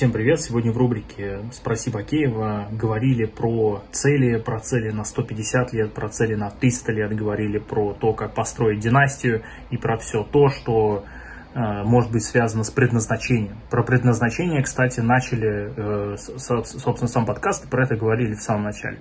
[0.00, 0.40] Всем привет!
[0.40, 6.36] Сегодня в рубрике «Спроси Бакеева» говорили про цели, про цели на 150 лет, про цели
[6.36, 11.04] на 300 лет, говорили про то, как построить династию и про все то, что
[11.52, 13.58] э, может быть связано с предназначением.
[13.68, 19.00] Про предназначение, кстати, начали, э, собственно, сам подкаст, про это говорили в самом начале.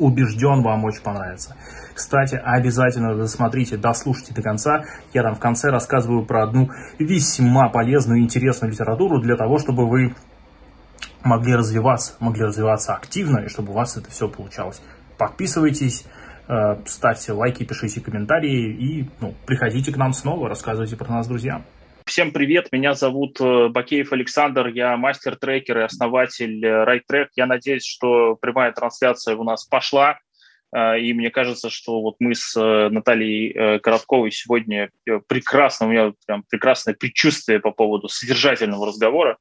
[0.00, 1.56] Убежден, вам очень понравится.
[1.94, 4.84] Кстати, обязательно досмотрите, дослушайте до конца.
[5.12, 9.86] Я там в конце рассказываю про одну весьма полезную и интересную литературу для того, чтобы
[9.86, 10.14] вы
[11.22, 14.80] могли развиваться, могли развиваться активно, и чтобы у вас это все получалось.
[15.18, 16.06] Подписывайтесь,
[16.48, 21.64] э, ставьте лайки, пишите комментарии и ну, приходите к нам снова, рассказывайте про нас друзьям.
[22.10, 27.28] Всем привет, меня зовут э, Бакеев Александр, я мастер-трекер и основатель RideTrack.
[27.36, 30.18] Я надеюсь, что прямая трансляция у нас пошла.
[30.72, 35.86] А, и мне кажется, что вот мы с э, Натальей э, Коротковой сегодня э, прекрасно,
[35.86, 39.38] у меня прям прекрасное предчувствие по поводу содержательного разговора,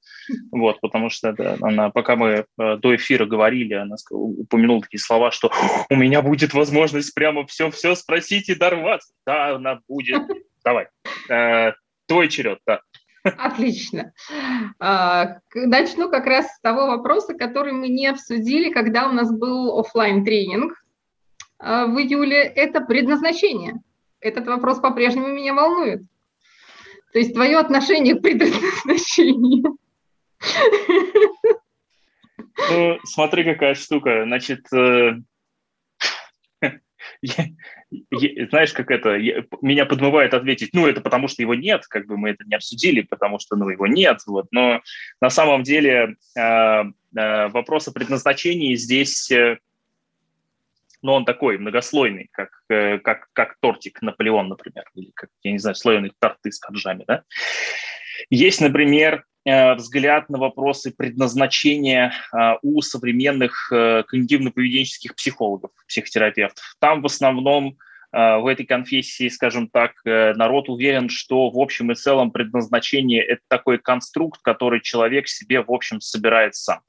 [0.52, 5.52] вот, потому что да, она, пока мы до эфира говорили, она упомянула такие слова, что
[5.90, 9.12] у меня будет возможность прямо все-все спросить и дорваться.
[9.26, 10.22] Да, она будет.
[10.64, 10.90] Давай.
[12.10, 12.82] Твой черед, да.
[13.24, 14.14] Отлично.
[14.80, 19.78] А, начну как раз с того вопроса, который мы не обсудили, когда у нас был
[19.78, 20.74] офлайн тренинг
[21.60, 23.76] а, в июле, это предназначение.
[24.22, 26.02] Этот вопрос по-прежнему меня волнует.
[27.14, 29.78] То есть твое отношение к предназначению.
[32.72, 34.24] Ну, смотри, какая штука.
[34.26, 35.14] Значит, э,
[37.22, 39.18] знаешь, как это,
[39.62, 43.02] меня подмывает ответить, ну, это потому что его нет, как бы мы это не обсудили,
[43.02, 44.82] потому что, ну, его нет, вот, но
[45.22, 49.58] на самом деле э, э, вопрос о предназначении здесь э,
[51.02, 55.60] но он такой многослойный, как, э, как, как тортик Наполеон, например, или как, я не
[55.60, 57.24] знаю, слоеные торты с коржами, да.
[58.30, 66.76] Есть, например, взгляд на вопросы предназначения э, у современных когнитивно-поведенческих психологов, психотерапевтов.
[66.80, 67.78] Там в основном
[68.12, 73.78] в этой конфессии, скажем так, народ уверен, что в общем и целом предназначение– это такой
[73.78, 76.80] конструкт, который человек себе, в общем, собирает сам.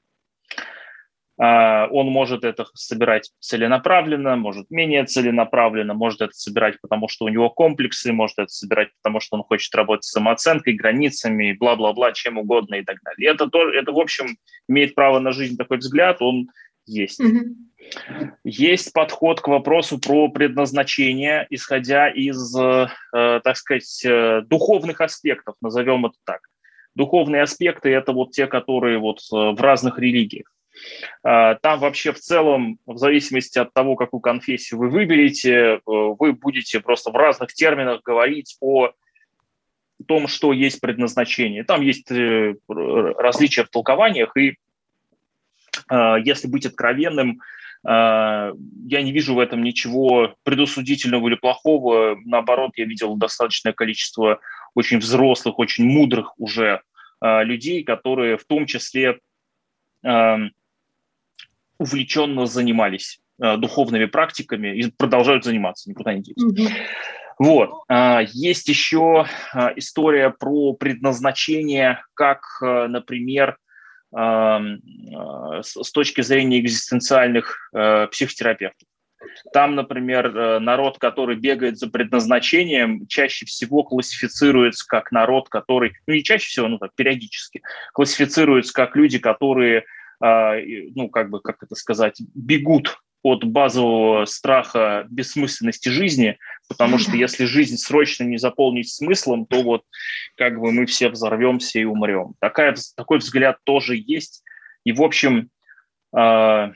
[1.39, 7.29] А, он может это собирать целенаправленно, может менее целенаправленно, может это собирать, потому что у
[7.29, 12.37] него комплексы, может это собирать, потому что он хочет работать с самооценкой, границами, бла-бла-бла, чем
[12.37, 13.31] угодно и так далее.
[13.31, 14.37] это, тоже, это, в общем,
[14.67, 16.49] имеет право на жизнь такой взгляд, он
[16.85, 17.19] есть.
[17.19, 17.71] Mm-hmm.
[18.43, 26.05] Есть подход к вопросу про предназначение, исходя из, э, так сказать, э, духовных аспектов, назовем
[26.05, 26.41] это так.
[26.95, 30.51] Духовные аспекты– это вот те, которые вот э, в разных религиях.
[31.23, 36.33] А, там вообще в целом, в зависимости от того, какую конфессию вы выберете, э, вы
[36.33, 38.91] будете просто в разных терминах говорить о
[40.07, 41.63] том, что есть предназначение.
[41.63, 44.57] Там есть э, различия в толкованиях, и
[45.89, 47.39] э, если быть откровенным,
[47.83, 48.53] я
[49.01, 52.15] не вижу в этом ничего предусудительного или плохого.
[52.25, 54.39] Наоборот, я видел достаточное количество
[54.75, 56.83] очень взрослых, очень мудрых уже
[57.19, 59.17] людей, которые в том числе
[61.81, 66.47] увлеченно занимались э, духовными практиками и продолжают заниматься, никуда не деться.
[66.47, 66.69] Mm-hmm.
[67.39, 67.71] Вот.
[67.87, 73.57] А, есть еще а, история про предназначение, как, э, например,
[74.13, 78.85] с точки зрения экзистенциальных э, психотерапевтов.
[79.53, 86.25] Там, например, народ, который бегает за предназначением, чаще всего классифицируется как народ, который, ну не
[86.25, 87.61] чаще всего, ну так, периодически,
[87.93, 89.85] классифицируется как люди, которые
[90.21, 96.37] ну, как бы, как это сказать, бегут от базового страха бессмысленности жизни,
[96.67, 99.83] потому что если жизнь срочно не заполнить смыслом, то вот
[100.37, 102.33] как бы мы все взорвемся и умрем.
[102.39, 104.43] Такая, такой взгляд тоже есть.
[104.83, 105.49] И, в общем,
[106.17, 106.71] э,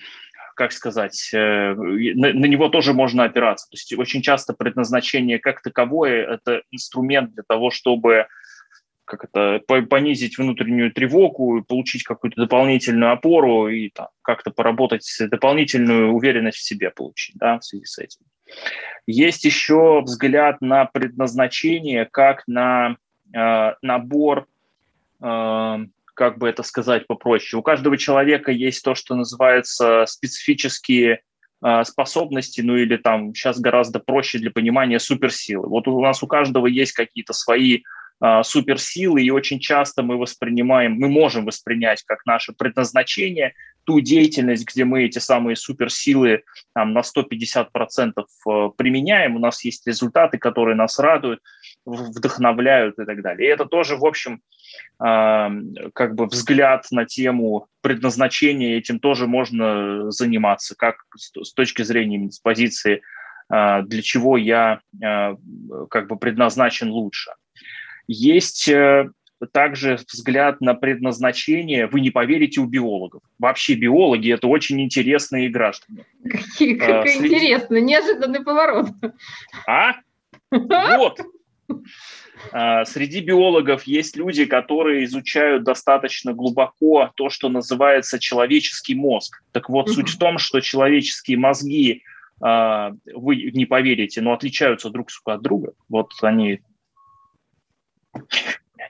[0.56, 3.68] как сказать, э, на, на него тоже можно опираться.
[3.70, 8.28] То есть очень часто предназначение как таковое– это инструмент для того, чтобы
[9.06, 16.58] как это, понизить внутреннюю тревогу, получить какую-то дополнительную опору и там, как-то поработать, дополнительную уверенность
[16.58, 18.22] в себе получить да, в связи с этим.
[19.08, 22.98] Есть еще взгляд на предназначение как на
[23.34, 24.48] э, набор,
[25.22, 25.78] э,
[26.14, 27.60] как бы это сказать попроще.
[27.60, 31.22] У каждого человека есть то, что называется специфические
[31.62, 35.68] э, способности, ну или там сейчас гораздо проще для понимания суперсилы.
[35.68, 37.84] Вот у нас у каждого есть какие-то свои
[38.44, 43.54] суперсилы, и очень часто мы воспринимаем, мы можем воспринять как наше предназначение
[43.86, 49.88] ту деятельность, где мы эти самые суперсилы там, на 150% э, применяем, у нас есть
[49.88, 51.40] результаты, которые нас радуют,
[51.86, 53.48] вдохновляют и так далее.
[53.48, 54.42] И это тоже, в общем,
[54.98, 62.40] как бы взгляд на тему предназначения, этим тоже можно заниматься, как с точки зрения с
[62.40, 63.02] позиции,
[63.50, 67.32] для чего я как бы предназначен лучше.
[68.08, 69.10] Есть э,
[69.52, 73.22] также взгляд на предназначение, вы не поверите, у биологов.
[73.40, 76.06] Вообще биологи– это очень интересные граждане.
[76.24, 78.88] Какие, как а, интересно, неожиданный поворот.
[79.68, 79.96] А?
[80.98, 81.20] Вот.
[82.52, 89.42] А, среди биологов есть люди, которые изучают достаточно глубоко то, что называется человеческий мозг.
[89.52, 92.04] Так вот, суть в том, что человеческие мозги,
[92.42, 95.74] а, вы не поверите, но отличаются друг от друга.
[95.90, 96.62] Вот они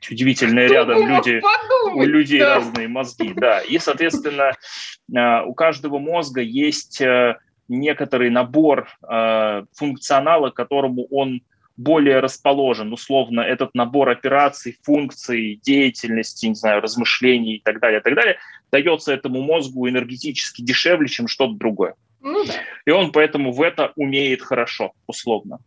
[0.09, 1.41] удивительные рядом люди,
[1.93, 2.55] у людей да.
[2.55, 3.61] разные мозги, да.
[3.61, 4.51] И, соответственно,
[5.15, 7.37] а, у каждого мозга есть э,
[7.67, 11.41] некоторый набор а, функционала, к которому он
[11.77, 12.93] более расположен.
[12.93, 18.37] Условно, этот набор операций, функций, деятельности, не знаю, размышлений и так далее, и так далее,
[18.71, 21.95] дается этому мозгу энергетически дешевле, чем что-то другое.
[22.21, 22.53] Ну, да.
[22.85, 25.59] И он поэтому в это умеет хорошо, условно.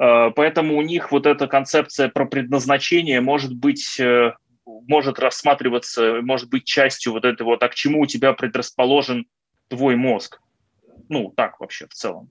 [0.00, 4.32] Э, поэтому у них вот эта концепция про предназначение может быть э,
[4.66, 9.26] может рассматриваться, может быть частью вот этого, а к чему у тебя предрасположен
[9.68, 10.40] твой мозг.
[11.08, 12.30] Ну, так вообще в целом.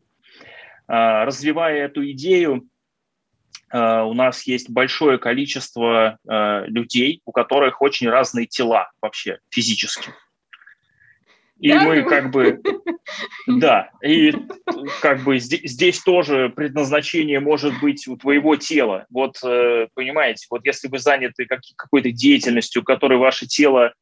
[0.88, 2.68] Э, развивая эту идею,
[3.76, 6.20] у нас есть большое количество
[6.68, 10.12] людей, у которых очень разные тела вообще физически.
[11.60, 11.84] И да?
[11.84, 12.62] мы как бы,
[13.48, 14.34] да, и
[15.02, 19.06] как бы здесь, здесь тоже предназначение может быть у твоего тела.
[19.10, 23.94] Вот, э, понимаете, вот если вы заняты как, какой-то деятельностью, которой ваше тело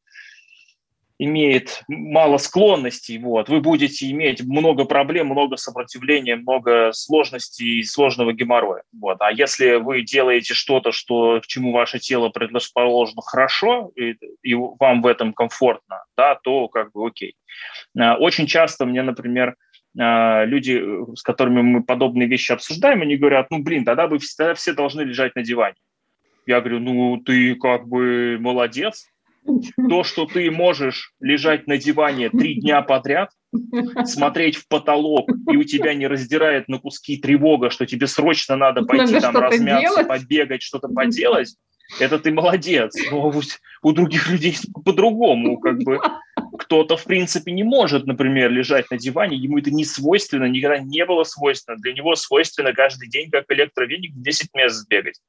[1.24, 8.32] имеет мало склонностей, вот, вы будете иметь много проблем, много сопротивления, много сложностей и сложного
[8.32, 8.82] геморроя.
[8.92, 9.18] Вот.
[9.20, 15.02] А если вы делаете что-то, что, к чему ваше тело предрасположено хорошо, и, и вам
[15.02, 17.36] в этом комфортно, да, то как бы окей.
[17.96, 19.54] А, очень часто мне, например,
[19.98, 20.82] а, люди,
[21.14, 25.02] с которыми мы подобные вещи обсуждаем, они говорят, ну, блин, тогда, бы, тогда все должны
[25.02, 25.76] лежать на диване.
[26.46, 29.06] Я говорю, ну, ты как бы молодец,
[29.88, 33.30] то, что ты можешь лежать на диване три дня подряд,
[34.04, 38.82] смотреть в потолок, и у тебя не раздирает на куски тревога, что тебе срочно надо
[38.82, 40.08] пойти надо там размяться, делать.
[40.08, 41.54] побегать, что-то поделать,
[42.00, 42.96] это ты молодец.
[43.10, 43.32] Но
[43.82, 45.58] у других людей по-другому.
[45.60, 45.98] Как бы
[46.58, 51.04] кто-то, в принципе, не может, например, лежать на диване, ему это не свойственно, никогда не
[51.04, 51.76] было свойственно.
[51.78, 55.20] Для него свойственно каждый день, как электровеник, 10 мест бегать.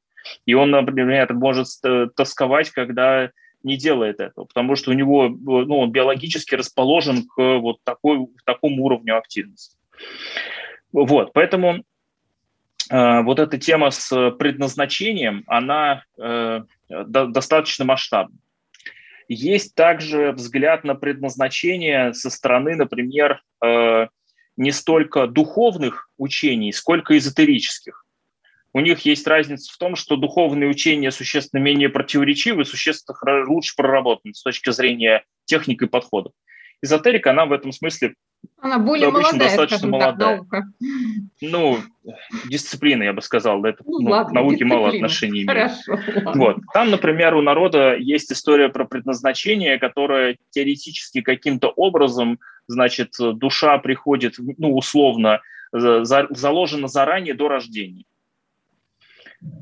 [0.46, 1.68] И он, например, может
[2.16, 3.30] тосковать, когда
[3.64, 8.84] не делает этого, потому что у него, ну, он биологически расположен к вот такой, такому
[8.84, 9.78] уровню активности.
[10.92, 11.84] Вот, поэтому
[12.90, 18.38] э, вот эта тема с предназначением, она э, до, достаточно масштабна.
[19.30, 24.08] Есть также взгляд на предназначение со стороны, например, э,
[24.58, 28.03] не столько духовных учений, сколько эзотерических
[28.74, 34.34] у них есть разница в том, что духовные учения существенно менее противоречивы, существенно лучше проработаны
[34.34, 36.34] с точки зрения техник и подходов.
[36.82, 38.16] Эзотерика, она в этом смысле
[38.60, 40.46] она более обычно молодая, достаточно молодая.
[40.50, 40.64] Так.
[41.42, 41.78] Ну,
[42.50, 44.76] дисциплина, я бы сказал, да, это ну, ну, ладно, науки дисциплина.
[44.76, 45.72] мало отношений имеет.
[45.72, 46.00] Хорошо,
[46.34, 46.58] вот.
[46.74, 54.36] Там, например, у народа есть история про предназначение, которое теоретически каким-то образом, значит, душа приходит,
[54.38, 58.06] ну, условно, за, заложена заранее до рождения.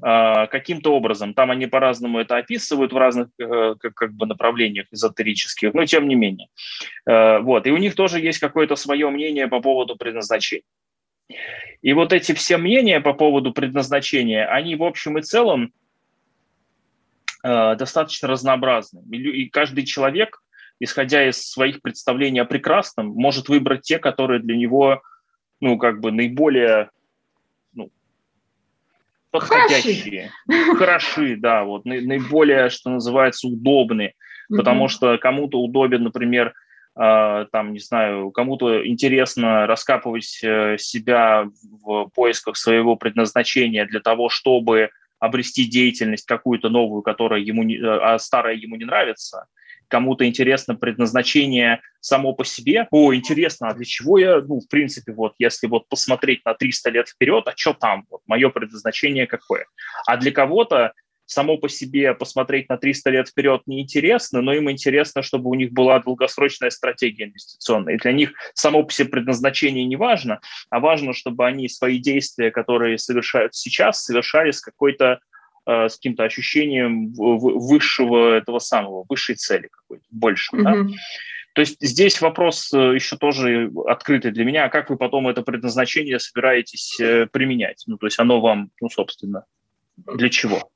[0.04, 1.34] А, каким-то образом.
[1.34, 6.08] Там они по-разному это описывают в разных э, как, как бы направлениях эзотерических, но тем
[6.08, 6.48] не менее.
[7.06, 7.68] Э, вот.
[7.68, 10.64] И у них тоже есть какое-то свое мнение по поводу предназначения.
[11.84, 15.72] И вот эти все мнения по поводу предназначения, они в общем и целом
[17.44, 19.04] э, достаточно разнообразны.
[19.16, 20.42] И каждый человек,
[20.80, 25.04] исходя из своих представлений о прекрасном, может выбрать те, которые для него
[25.60, 26.90] ну, как бы наиболее
[29.32, 34.14] подходящие, хороши, хороши да, вот наиболее, что называется, удобные,
[34.50, 36.54] потому что кому-то удобен, например,
[36.94, 41.48] Uh, там, не знаю, кому-то интересно раскапывать uh, себя
[41.82, 48.20] в поисках своего предназначения для того, чтобы обрести деятельность какую-то новую, которая ему не, а
[48.20, 49.46] старая ему не нравится
[49.92, 52.88] кому-то интересно предназначение само по себе.
[52.90, 56.90] О, интересно, а для чего я, ну, в принципе, вот, если вот посмотреть на 300
[56.90, 59.66] лет вперед, а что там, вот, мое предназначение какое?
[60.08, 60.94] А для кого-то
[61.26, 65.72] само по себе посмотреть на 300 лет вперед неинтересно, но им интересно, чтобы у них
[65.72, 67.96] была долгосрочная стратегия инвестиционная.
[67.96, 72.52] И для них само по себе предназначение не важно, а важно, чтобы они свои действия,
[72.52, 75.20] которые совершают сейчас, совершали с какой-то
[75.66, 80.56] с каким-то ощущением высшего этого самого, высшей цели какой-то, больше.
[80.56, 80.64] Mm-hmm.
[80.64, 80.96] Да?
[81.54, 85.42] То есть здесь вопрос э, еще тоже открытый для меня, а как вы потом это
[85.42, 87.84] предназначение собираетесь э, применять?
[87.88, 89.46] Ну, то есть оно вам, ну, собственно,
[89.98, 90.72] для чего?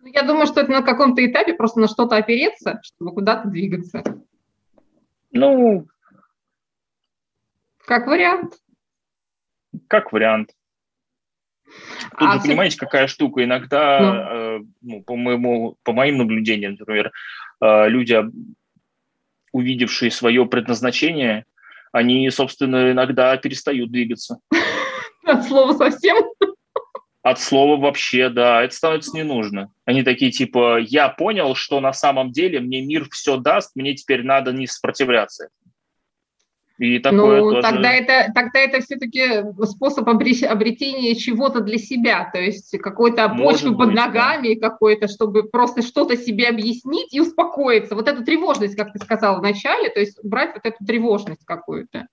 [0.00, 4.02] Ну, я думаю, что это на каком-то этапе просто на что-то опереться, чтобы куда-то двигаться.
[5.32, 5.86] Ну,
[7.86, 8.54] как вариант.
[9.88, 10.50] Как вариант.
[12.18, 13.44] Тут а же, понимаете, какая штука?
[13.44, 14.14] Иногда, ну.
[14.14, 17.12] э, ну, по, моему, по моим наблюдениям, например,
[17.62, 18.18] э, люди,
[19.52, 21.44] увидевшие свое предназначение,
[21.92, 24.38] они, собственно, иногда перестают двигаться.
[25.24, 26.16] От слова совсем?
[27.22, 29.70] От слова вообще, да, это становится не нужно.
[29.84, 34.22] Они такие типа, я понял, что на самом деле мне мир все даст, мне теперь
[34.22, 35.48] надо не сопротивляться.
[36.80, 37.60] И такое ну, тоже...
[37.60, 43.92] тогда это, тогда это все-таки способ обретения чего-то для себя, то есть какой-то почвы под
[43.92, 44.70] ногами, да.
[44.70, 47.94] какой-то, чтобы просто что-то себе объяснить и успокоиться.
[47.94, 52.06] Вот эту тревожность, как ты сказала в начале, то есть брать вот эту тревожность какую-то.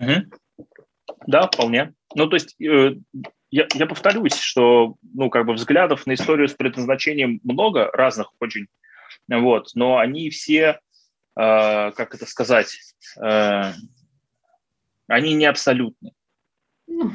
[0.00, 0.64] Угу.
[1.26, 1.92] Да, вполне.
[2.14, 2.94] Ну, то есть э,
[3.50, 8.68] я, я повторюсь, что, ну, как бы взглядов на историю с предназначением много разных очень,
[9.28, 10.80] вот, но они все
[11.36, 12.76] Э, как это сказать,
[13.20, 13.72] э,
[15.08, 16.12] они не абсолютны.
[16.86, 17.10] Ну,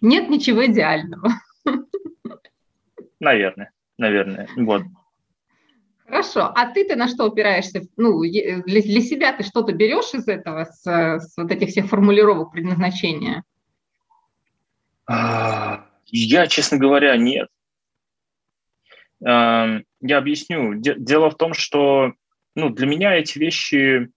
[0.00, 1.30] нет ничего идеального.
[3.20, 4.82] Наверное, наверное, вот.
[6.06, 7.82] Хорошо, а ты-то на что опираешься?
[7.96, 12.52] Ну, для, для себя ты что-то берешь из этого, с, с вот этих всех формулировок
[12.52, 13.42] предназначения?
[15.06, 17.48] А, я, честно говоря, нет.
[19.22, 20.74] Эм, я объясню.
[20.76, 22.12] Дело в том, что
[22.58, 24.10] ну, для меня эти вещи,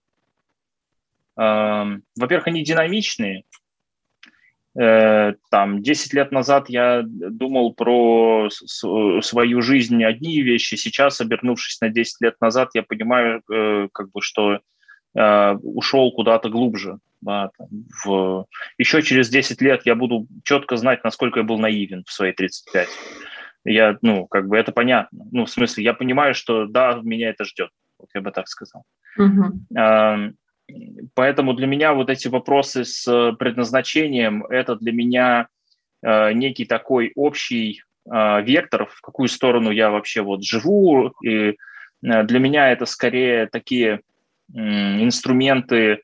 [1.36, 3.44] э, во-первых, они динамичные.
[4.76, 11.88] Э, там 10 лет назад я думал про свою жизнь одни вещи, сейчас, обернувшись на
[11.88, 14.58] 10 лет назад, я понимаю, э, как бы, что
[15.14, 16.98] э, ушел куда-то глубже.
[17.20, 17.68] Да, там,
[18.04, 18.46] в...
[18.76, 22.88] Еще через 10 лет я буду четко знать, насколько я был наивен в свои 35.
[23.64, 25.26] Я, ну, как бы это понятно.
[25.30, 27.70] Ну, в смысле, я понимаю, что да, меня это ждет
[28.02, 28.84] вот я бы так сказал.
[29.18, 30.32] Uh-huh.
[31.14, 35.48] Поэтому для меня вот эти вопросы с предназначением, это для меня
[36.02, 41.12] а, некий такой общий а, вектор, в какую сторону я вообще вот живу.
[41.24, 41.56] И
[42.04, 44.00] а, для меня это скорее такие
[44.54, 46.02] инструменты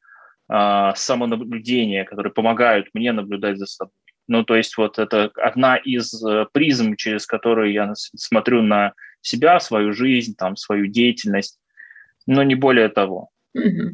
[0.51, 3.93] самонаблюдения, которые помогают мне наблюдать за собой.
[4.27, 9.61] Ну, то есть вот это одна из э, призм, через которую я смотрю на себя,
[9.61, 11.59] свою жизнь, там, свою деятельность
[12.29, 13.31] но не более того.
[13.57, 13.89] Mm-hmm.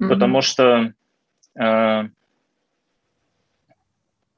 [0.00, 0.08] Mm-hmm.
[0.08, 0.92] Потому что,
[1.58, 2.02] э,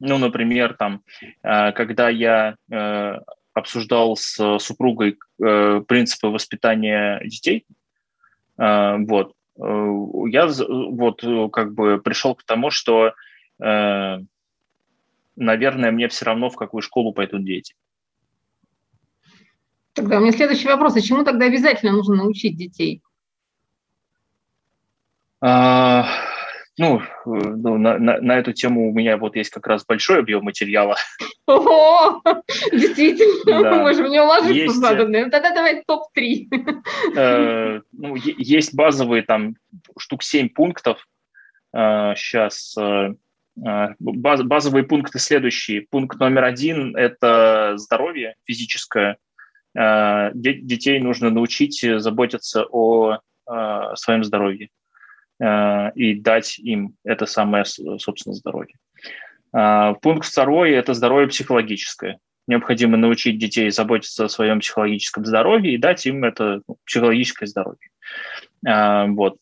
[0.01, 1.03] ну, например, там,
[1.43, 3.15] э, когда я э,
[3.55, 7.65] обсуждал с супругой э, принципы воспитания детей,
[8.59, 13.15] э, вот, э, я вот как бы пришел к тому, что,
[13.65, 14.19] э,
[15.37, 17.75] наверное, мне все равно, в какую школу пойдут дети.
[19.95, 20.97] Тогда у меня следующий вопрос.
[20.97, 23.03] А чему тогда обязательно нужно научить детей?
[25.45, 26.07] А,
[26.79, 30.45] ну, ну на, на, на эту тему у меня вот есть как раз большой объем
[30.45, 30.97] материала.
[31.47, 32.21] О,
[32.73, 33.71] действительно, да.
[33.73, 35.29] мы можем не уложиться есть, заданные.
[35.31, 36.49] Тогда давай топ-3.
[37.17, 39.57] Э, ну, есть базовые там
[39.99, 41.05] штук 7 пунктов.
[41.75, 43.15] Э, сейчас э,
[43.67, 45.87] э, баз, базовые пункты следующие.
[45.91, 49.19] Пункт номер один– это здоровье физическое.
[49.77, 53.19] Э, детей нужно научить заботиться о
[53.51, 54.71] э, своем здоровье.
[55.43, 58.77] Э, и дать им это самое, собственно, здоровье.
[59.53, 62.19] А, пункт второй– это здоровье психологическое.
[62.47, 67.91] Необходимо научить детей заботиться о своем психологическом здоровье и дать им это ну, психологическое здоровье.
[68.67, 69.37] А, вот.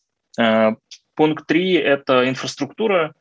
[1.13, 3.13] Пункт три– это инфраструктура.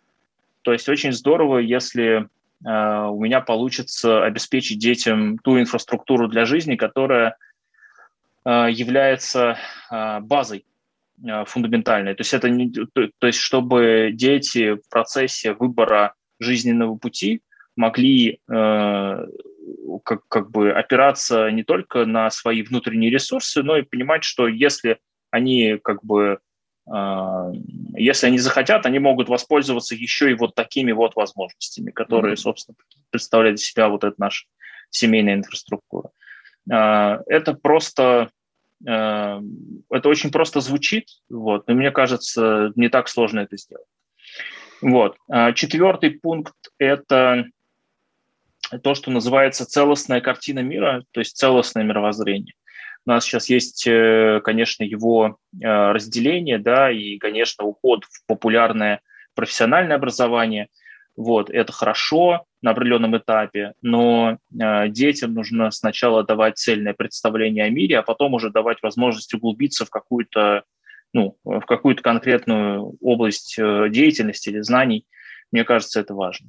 [0.63, 2.29] То есть очень здорово, если
[2.63, 7.37] у меня получится обеспечить детям ту инфраструктуру для жизни, которая
[8.45, 9.59] является
[9.91, 10.80] базой Э,
[11.47, 12.15] фундаментальные.
[12.15, 17.43] То есть это не, то, то есть чтобы дети в процессе выбора жизненного пути
[17.77, 19.27] могли э,
[20.05, 24.99] как, как бы опираться не только на свои внутренние ресурсы, но и понимать, что если
[25.31, 26.41] они как бы
[26.91, 27.53] э,
[27.97, 32.37] если они захотят, они могут воспользоваться еще и вот такими вот возможностями, которые, mm-hmm.
[32.37, 32.77] собственно,
[33.11, 34.47] представляют из себя вот эта наша
[34.91, 36.11] семейная инфраструктура.
[36.71, 38.40] Э, это просто Э,
[38.83, 43.87] это очень просто звучит, вот, но мне кажется, не так сложно это сделать.
[44.81, 45.17] Вот.
[45.29, 47.45] А четвертый пункт– это
[48.83, 52.55] то, что называется целостная картина мира, то есть целостное мировоззрение.
[53.07, 59.01] У нас сейчас есть, э, конечно, его э, разделение, да, и, конечно, уход в популярное
[59.35, 60.69] профессиональное образование.
[61.21, 67.69] Вот, это хорошо на определенном этапе, но э, детям нужно сначала давать цельное представление о
[67.69, 70.63] мире, а потом уже давать возможность углубиться в какую-то
[71.13, 75.05] ну, в какую-то конкретную область деятельности или знаний.
[75.53, 76.49] Мне кажется, это важно.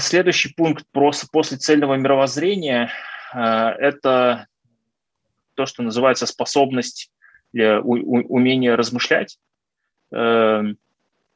[0.00, 2.90] Следующий пункт после цельного мировоззрения–
[3.34, 4.46] это
[5.56, 7.10] то, что называется способность,
[7.52, 9.38] умение размышлять.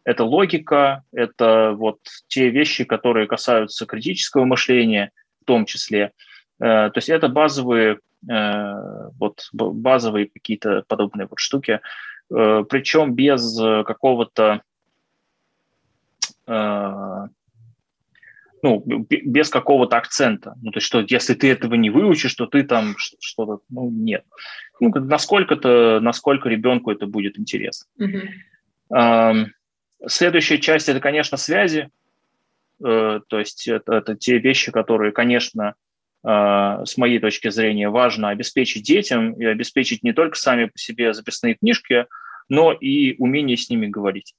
[0.05, 6.13] Это логика, это вот те вещи, которые касаются критического мышления в том числе.
[6.61, 8.75] Э, то есть это базовые, э,
[9.19, 11.81] вот, базовые какие-то подобные вот штуки,
[12.31, 14.63] э, причем без какого-то
[18.65, 20.57] ну, без какого-то акцента.
[20.63, 24.25] Ну, то есть, что если ты этого не выучишь, то ты там что-то, ну, нет.
[24.81, 27.89] Ну, насколько-то, насколько ребенку это будет интересно.
[27.99, 29.47] Mm-hmm.
[30.07, 31.91] Следующая часть– это, конечно, связи.
[32.85, 35.75] Э, то есть это, это те вещи, которые, конечно,
[36.23, 41.15] э, с моей точки зрения, важно обеспечить детям и обеспечить не только сами по себе
[41.15, 42.07] записные книжки,
[42.49, 44.35] но и умение с ними говорить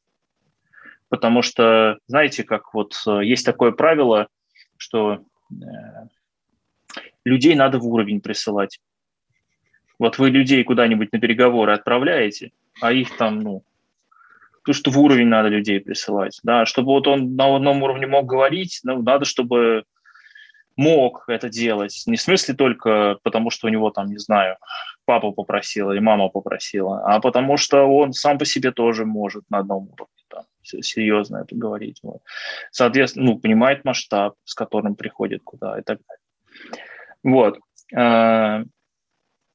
[1.10, 4.28] потому что, знаете, как вот э, есть такое правило,
[4.78, 5.24] что
[7.24, 8.80] людей надо в уровень присылать.
[9.98, 13.64] Вот вы людей куда-нибудь на переговоры отправляете, а их там, ну,
[14.66, 18.26] то, что в уровень надо людей присылать, да, чтобы вот он на одном уровне мог
[18.26, 19.84] говорить, ну, надо, чтобы
[20.76, 22.04] мог это делать.
[22.08, 24.58] Не в смысле только потому, что у него там, не знаю,
[25.06, 29.60] папа попросил или мама попросила, а потому что он сам по себе тоже может на
[29.60, 32.00] одном уровне там, серьезно это говорить.
[32.02, 32.22] Вот.
[32.72, 36.76] Соответственно, ну, понимает масштаб, с которым приходит куда и так далее.
[37.24, 37.60] Вот.
[37.96, 38.64] А,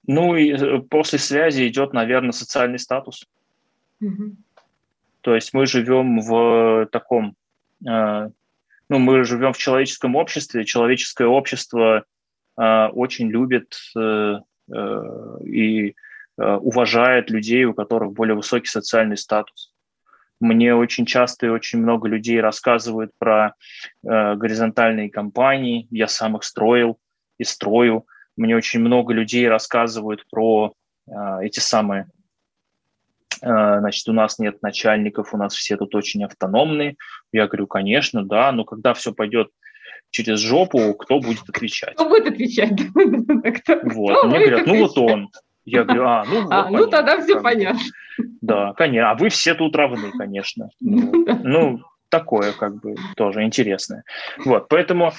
[0.06, 3.26] ну и э, после связи идет, наверное, социальный статус.
[4.02, 4.36] Mm-hmm.
[5.20, 7.34] То есть мы живем в таком
[7.86, 8.30] а,
[8.90, 12.04] ну, мы живем в человеческом обществе, человеческое общество
[12.60, 14.40] э, очень любит э,
[14.74, 15.02] э,
[15.44, 19.72] и э, уважает людей, у которых более высокий социальный статус.
[20.40, 23.54] Мне очень часто и очень много людей рассказывают про
[24.02, 25.86] э, горизонтальные компании.
[25.92, 26.98] Я сам их строил
[27.38, 28.06] и строю.
[28.36, 30.72] Мне очень много людей рассказывают про
[31.06, 32.19] э, эти самые Э,
[33.40, 36.96] значит, у нас нет начальников, у нас все тут очень автономные.
[37.32, 39.48] Я говорю, конечно, да, но когда все пойдет
[40.10, 41.94] через жопу, кто будет отвечать?
[41.94, 42.72] Кто будет отвечать?
[43.84, 45.30] Вот, мне говорят, ну вот он.
[45.64, 47.80] Я говорю, а, ну, а, вот, ну тогда все понятно.
[48.40, 49.10] Да, конечно.
[49.10, 50.70] А вы все тут равны, конечно.
[50.80, 54.04] Ну, ну, такое как бы тоже интересное.
[54.44, 55.12] Вот, поэтому э,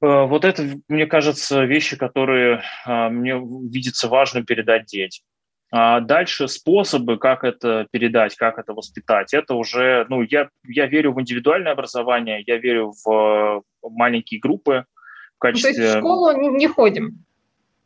[0.00, 5.24] вот это, мне кажется, вещи, которые э, мне видится важным передать детям.
[5.70, 11.12] А дальше способы, как это передать, как это воспитать, это уже, ну, я, я верю
[11.12, 14.84] в индивидуальное образование, я верю в маленькие группы
[15.36, 15.70] в качестве...
[15.70, 17.24] Ну, то есть в школу не, ходим?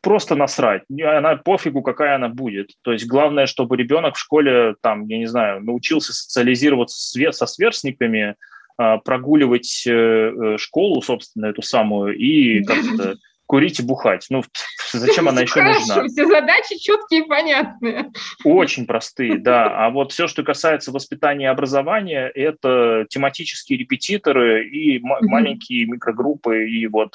[0.02, 0.82] Просто насрать.
[0.90, 2.72] Она пофигу, какая она будет.
[2.82, 6.98] То есть главное, чтобы ребенок в школе, там, я не знаю, научился социализироваться
[7.32, 8.36] со сверстниками,
[8.80, 13.16] а, прогуливать э, э, школу, собственно, эту самую, и как-то
[13.48, 14.26] курить и бухать.
[14.30, 14.44] Ну,
[14.92, 16.06] зачем она еще нужна?
[16.06, 18.12] Все задачи четкие и понятные.
[18.44, 19.86] Очень простые, да.
[19.86, 26.86] А вот все, что касается воспитания и образования, это тематические репетиторы и маленькие микрогруппы, и
[26.86, 27.14] вот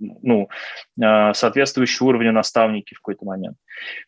[0.00, 0.48] ну,
[1.00, 3.56] а, соответствующие уровню наставники в какой-то момент.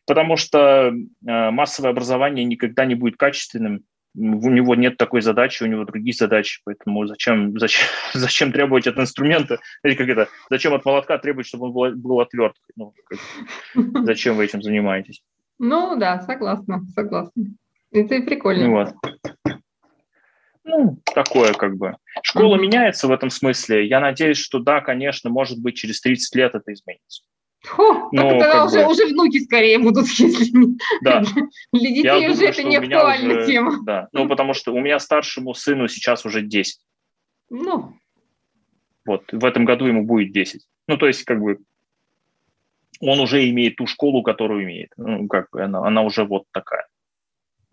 [0.06, 0.92] Потому что
[1.26, 3.84] а, массовое образование никогда не будет качественным,
[4.16, 8.98] у него нет такой задачи, у него другие задачи, поэтому зачем, зачем, зачем требовать от
[8.98, 12.72] инструмента, или как это, зачем от молотка требовать, чтобы он был, был отверткой?
[12.76, 13.18] Ну, как,
[14.04, 15.22] зачем вы этим занимаетесь?
[15.58, 17.44] Ну да, согласна, согласна.
[17.92, 18.70] Это и прикольно.
[18.70, 18.94] Вот.
[20.64, 21.96] Ну, такое как бы.
[22.22, 22.60] Школа mm-hmm.
[22.60, 23.86] меняется в этом смысле.
[23.86, 27.22] Я надеюсь, что да, конечно, может быть, через 30 лет это изменится.
[27.66, 30.52] Фу, Но, тогда уже, бы, уже внуки скорее будут, если
[31.02, 31.22] да.
[31.72, 33.78] для детей Я уже думаю, это не актуальная уже, тема.
[33.84, 36.80] Да, ну потому что у меня старшему сыну сейчас уже 10.
[37.50, 37.94] Ну.
[39.04, 40.64] Вот, в этом году ему будет 10.
[40.88, 41.58] Ну, то есть, как бы,
[43.00, 44.92] он уже имеет ту школу, которую имеет.
[44.96, 46.86] Ну, как бы, она, она уже вот такая.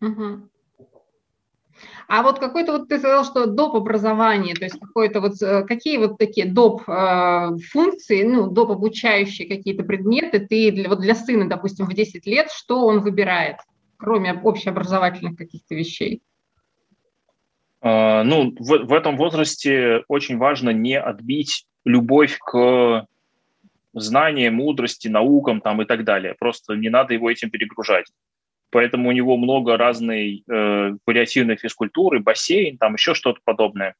[0.01, 0.49] Угу.
[2.07, 3.75] А вот какой-то вот ты сказал, что доп.
[3.75, 6.87] образование, то есть какой-то вот, э, какие вот такие доп.
[6.87, 8.71] Э, функции, ну, доп.
[8.71, 13.57] обучающие какие-то предметы ты для, вот для сына, допустим, в 10 лет, что он выбирает,
[13.97, 16.21] кроме общеобразовательных каких-то вещей?
[17.81, 23.05] Uh, ну, в, в этом возрасте очень важно не отбить любовь к
[23.93, 26.35] знаниям, мудрости, наукам там и так далее.
[26.39, 28.05] Просто не надо его этим перегружать.
[28.73, 33.93] Поэтому у него много разной э, вариативной физкультуры, бассейн, там еще что-то подобное.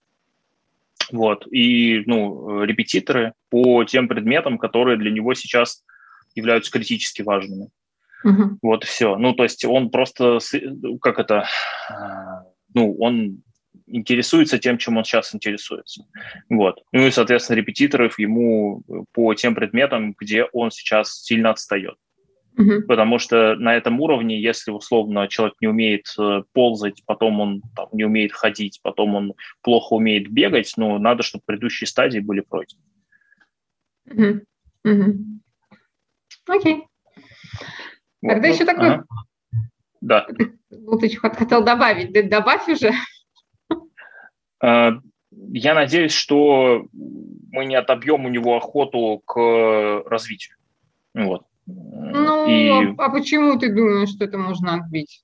[1.12, 1.48] Вот.
[1.52, 5.84] И ну, репетиторы по тем предметам, которые для него сейчас
[6.34, 7.70] являются критически важными.
[8.26, 8.58] Uh-huh.
[8.62, 9.16] Вот и все.
[9.18, 10.40] Ну, то есть он просто,
[11.02, 11.48] как это,
[12.74, 13.44] ну, он
[13.86, 16.06] интересуется тем, чем он сейчас интересуется.
[16.50, 16.82] Вот.
[16.92, 18.82] Ну и, соответственно, репетиторов ему
[19.12, 21.96] по тем предметам, где он сейчас сильно отстает.
[22.58, 22.84] Угу.
[22.88, 27.88] Потому что на этом уровне, если условно человек не умеет э, ползать, потом он там,
[27.92, 32.82] не умеет ходить, потом он плохо умеет бегать, ну, надо, чтобы предыдущие стадии были пройдены.
[34.06, 34.42] Угу.
[34.92, 35.14] Угу.
[36.48, 36.84] Окей.
[38.22, 38.90] Вот, Тогда ну, еще такой...
[38.90, 39.06] Ага.
[40.02, 40.28] Да.
[40.70, 42.14] Вот еще хотел добавить.
[42.14, 42.92] Ты добавь уже.
[44.62, 44.92] А,
[45.32, 50.58] я надеюсь, что мы не отобьем у него охоту к развитию.
[51.14, 51.46] Вот.
[51.66, 52.96] Ну, и...
[52.98, 55.24] а, почему ты думаешь, что это можно отбить?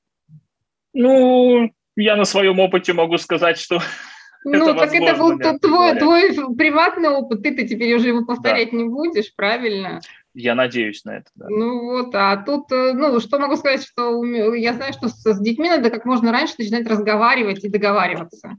[0.93, 3.81] Ну, я на своем опыте могу сказать, что
[4.45, 8.77] ну, это так это был твой, твой приватный опыт, ты-то теперь уже его повторять да.
[8.77, 9.99] не будешь, правильно?
[10.33, 11.47] Я надеюсь на это, да.
[11.49, 15.39] Ну вот, а тут, э, ну, что могу сказать, что я знаю, что с, с
[15.41, 18.57] детьми надо как можно раньше начинать разговаривать и договариваться.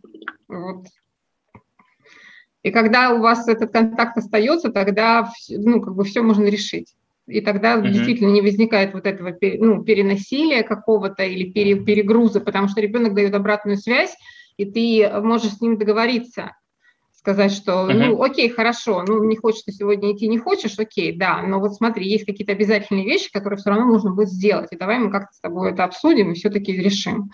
[0.49, 0.87] Вот.
[2.63, 6.95] И когда у вас этот контакт остается, тогда, ну, как бы все можно решить.
[7.31, 7.89] И тогда uh-huh.
[7.89, 13.35] действительно не возникает вот этого ну, переносилия какого-то или пере, перегруза, потому что ребенок дает
[13.35, 14.15] обратную связь,
[14.57, 16.57] и ты можешь с ним договориться,
[17.13, 17.93] сказать, что, uh-huh.
[17.93, 21.75] ну, окей, хорошо, ну, не хочешь ты сегодня идти, не хочешь, окей, да, но вот
[21.75, 25.33] смотри, есть какие-то обязательные вещи, которые все равно нужно будет сделать, и давай мы как-то
[25.33, 27.31] с тобой это обсудим и все-таки решим.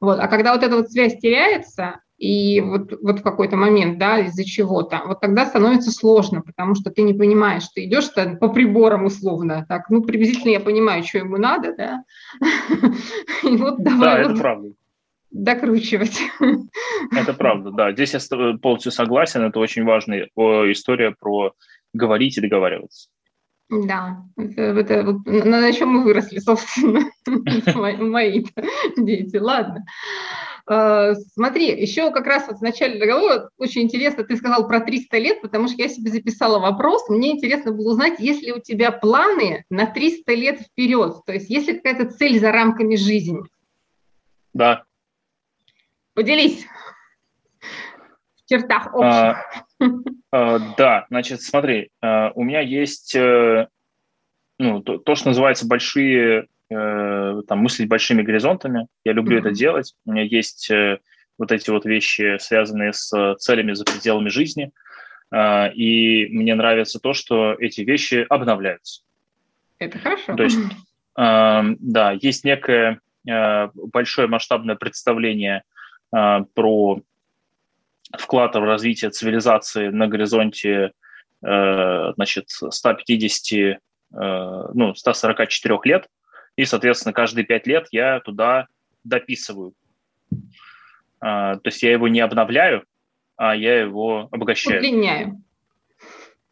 [0.00, 0.18] Вот.
[0.18, 4.44] А когда вот эта вот связь теряется, и вот, вот в какой-то момент, да, из-за
[4.44, 9.66] чего-то, вот тогда становится сложно, потому что ты не понимаешь, ты идешь по приборам условно,
[9.68, 12.04] так, ну, приблизительно я понимаю, что ему надо, да,
[13.42, 14.72] и вот давай да, это правда.
[15.30, 16.18] докручивать.
[17.12, 20.28] Это правда, да, здесь я полностью согласен, это очень важная
[20.72, 21.52] история про
[21.92, 23.08] говорить и договариваться.
[23.68, 27.10] Да, это, это вот, на чем мы выросли, собственно,
[27.98, 28.44] мои
[28.96, 29.36] дети.
[29.38, 29.84] Ладно.
[30.68, 35.18] А, смотри, еще как раз вот в начале договора очень интересно, ты сказал про 300
[35.18, 37.08] лет, потому что я себе записала вопрос.
[37.08, 41.48] Мне интересно было узнать, есть ли у тебя планы на 300 лет вперед, то есть
[41.50, 43.40] есть ли какая-то цель за рамками жизни?
[44.52, 44.82] Да.
[46.14, 46.66] Поделись
[47.60, 49.12] в чертах общих.
[49.12, 49.36] А,
[50.32, 53.68] а, да, значит, смотри, а, у меня есть э,
[54.58, 58.86] ну, то, то, что называется большие, э, там, мыслить большими горизонтами.
[59.04, 59.40] Я люблю mm-hmm.
[59.40, 59.94] это делать.
[60.04, 60.98] У меня есть э,
[61.38, 64.72] вот эти вот вещи, связанные с целями за пределами жизни.
[65.34, 69.02] И мне нравится то, что эти вещи обновляются.
[69.80, 70.36] Это хорошо.
[70.36, 70.58] То есть,
[71.16, 75.64] да, есть некое большое масштабное представление
[76.10, 77.02] про
[78.12, 80.92] вклад в развитие цивилизации на горизонте
[81.44, 83.78] э, значит, 150, э,
[84.74, 86.06] ну, 144 лет,
[86.56, 88.66] и, соответственно, каждые 5 лет я туда
[89.04, 89.74] дописываю.
[91.20, 92.84] А, то есть я его не обновляю,
[93.36, 94.78] а я его обогащаю.
[94.78, 95.42] Удлиняю.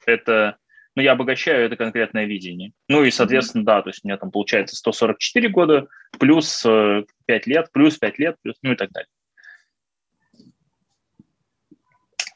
[0.06, 0.58] Это,
[0.94, 2.72] ну, я обогащаю это конкретное видение.
[2.88, 3.66] Ну и, соответственно, mm-hmm.
[3.66, 5.88] да, то есть у меня там получается 144 года,
[6.18, 9.08] плюс 5 э, лет, плюс 5 лет, плюс, ну и так далее.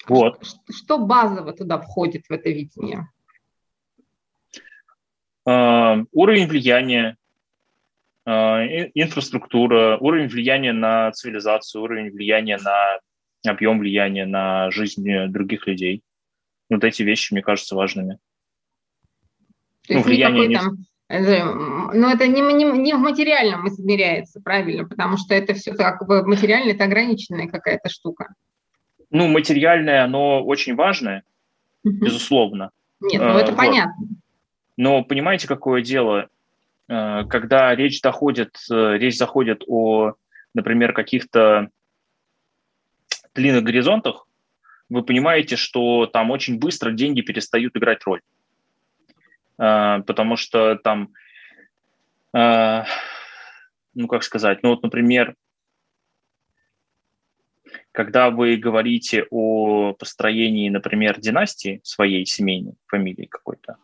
[0.07, 0.43] Вот.
[0.71, 3.09] Что базово туда входит в это видение?
[5.47, 7.17] Uh, уровень влияния,
[8.95, 12.99] инфраструктура, уровень влияния на цивилизацию, уровень влияния на
[13.51, 16.03] объем влияния на жизнь других людей.
[16.69, 18.19] Вот эти вещи, мне кажутся важными.
[19.87, 20.57] То ну, влияние не...
[20.57, 20.77] там,
[21.09, 21.43] э,
[21.95, 26.27] но это не, не, не в материальном измеряется, правильно, потому что это все как бы
[26.27, 28.35] материально, это ограниченная какая-то штука
[29.11, 31.23] ну, материальное, оно очень важное,
[31.85, 32.71] безусловно.
[33.01, 33.57] Нет, ну это вот.
[33.57, 34.07] понятно.
[34.77, 36.29] Но понимаете, какое дело, э,
[36.89, 40.15] когда речь доходит, э, речь заходит о,
[40.55, 41.69] например, каких-то
[43.35, 44.27] длинных горизонтах,
[44.89, 48.23] вы понимаете, что там очень быстро деньги перестают играть роль.
[49.59, 51.13] Э, потому что там,
[52.33, 55.35] ну как сказать, ну вот, например,
[57.93, 63.77] когда вы говорите о построении, например, династии своей семейной, фамилии какой-то,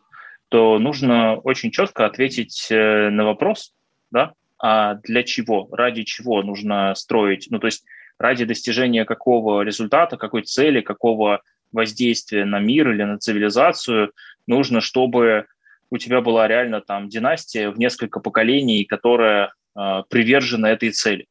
[0.55, 3.73] то нужно очень четко ответить э, на вопрос,
[4.09, 7.83] да, а для чего, ради чего нужно строить, ну, то есть
[8.17, 11.41] ради достижения какого результата, какой цели, какого
[11.73, 14.13] воздействия на мир или на цивилизацию,
[14.47, 15.47] нужно, чтобы
[15.89, 21.27] у тебя была реально там династия в несколько поколений, которая э, привержена этой цели.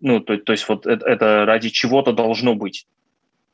[0.00, 2.88] Ну, то, то есть вот это, это ради чего-то должно быть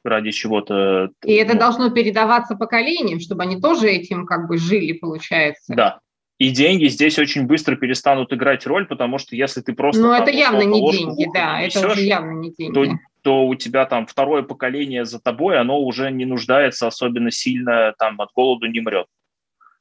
[0.06, 1.10] ради чего-то.
[1.24, 5.74] И это ну, должно передаваться поколениям, чтобы они тоже этим как бы жили, получается.
[5.74, 6.00] Да.
[6.38, 10.02] И деньги здесь очень быстро перестанут играть роль, потому что если ты просто...
[10.02, 12.74] Ну, это явно не деньги, да, это уже явно не деньги.
[12.74, 17.94] То, то у тебя там второе поколение за тобой, оно уже не нуждается особенно сильно,
[17.98, 19.06] там от голода не мрет.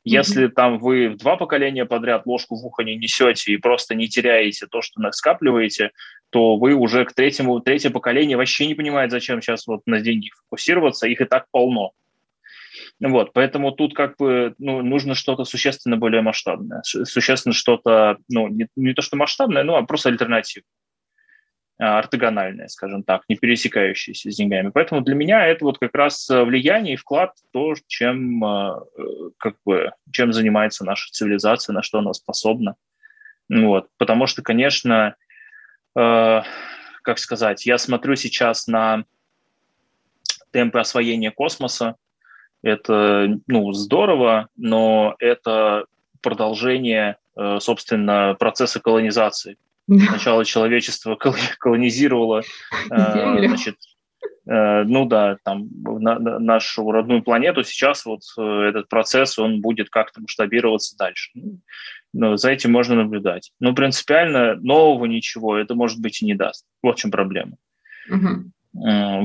[0.06, 0.52] Если mm-hmm.
[0.52, 4.68] там вы в два поколения подряд ложку в ухо не несете и просто не теряете
[4.68, 5.92] то, что скапливаете,
[6.30, 10.30] то вы уже к третьему, третье поколение вообще не понимает, зачем сейчас вот на деньги
[10.44, 11.92] фокусироваться, их и так полно.
[13.00, 18.68] Вот, поэтому тут как бы ну, нужно что-то существенно более масштабное, существенно что-то, ну, не,
[18.76, 20.70] не то что масштабное, ну, а просто альтернативное.
[21.78, 24.70] А, ортогональное, скажем так, не пересекающееся с деньгами.
[24.70, 28.76] Поэтому для меня это вот как раз э, влияние и вклад в то, чем, э,
[29.38, 32.76] как бы, чем занимается наша цивилизация, на что она способна.
[33.50, 33.90] Вот.
[33.98, 35.16] Потому что, конечно,
[35.98, 36.42] э,
[37.02, 39.04] как сказать, я смотрю сейчас на
[40.52, 41.98] темпы освоения космоса.
[42.64, 45.86] Это ну, здорово, но это
[46.22, 47.18] продолжение,
[47.60, 51.16] собственно, процесса колонизации Сначала человечество
[51.60, 52.42] колонизировало,
[52.92, 53.76] э, значит,
[54.48, 57.64] э, ну да, там на, на нашу родную планету.
[57.64, 61.32] Сейчас вот э, этот процесс, он будет как-то масштабироваться дальше.
[61.36, 61.60] Ну,
[62.14, 63.52] но за этим можно наблюдать.
[63.60, 66.66] Но принципиально нового ничего это, может быть, и не даст.
[66.82, 67.58] Вот в чем проблема.
[68.10, 68.52] Угу.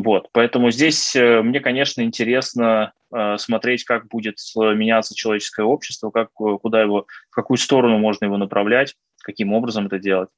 [0.04, 2.92] Вот, поэтому здесь мне, конечно, интересно
[3.36, 8.94] смотреть, как будет меняться человеческое общество, как, куда его, в какую сторону можно его направлять,
[9.24, 10.28] каким образом это делать.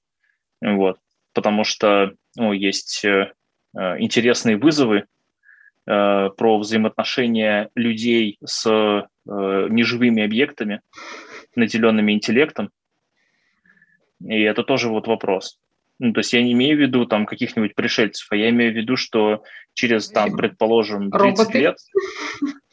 [0.62, 0.98] Вот.
[1.35, 3.33] Потому что ну, есть э,
[3.77, 5.05] э, интересные вызовы э,
[6.37, 10.81] про взаимоотношения людей с неживыми объектами,
[11.55, 12.70] наделенными интеллектом.
[14.20, 15.61] И это тоже вот вопрос.
[16.01, 18.77] Ну, то есть я не имею в виду там каких-нибудь пришельцев, а я имею в
[18.77, 19.44] виду, что
[19.75, 21.59] через, там, предположим, 30 Роботы.
[21.59, 21.77] лет,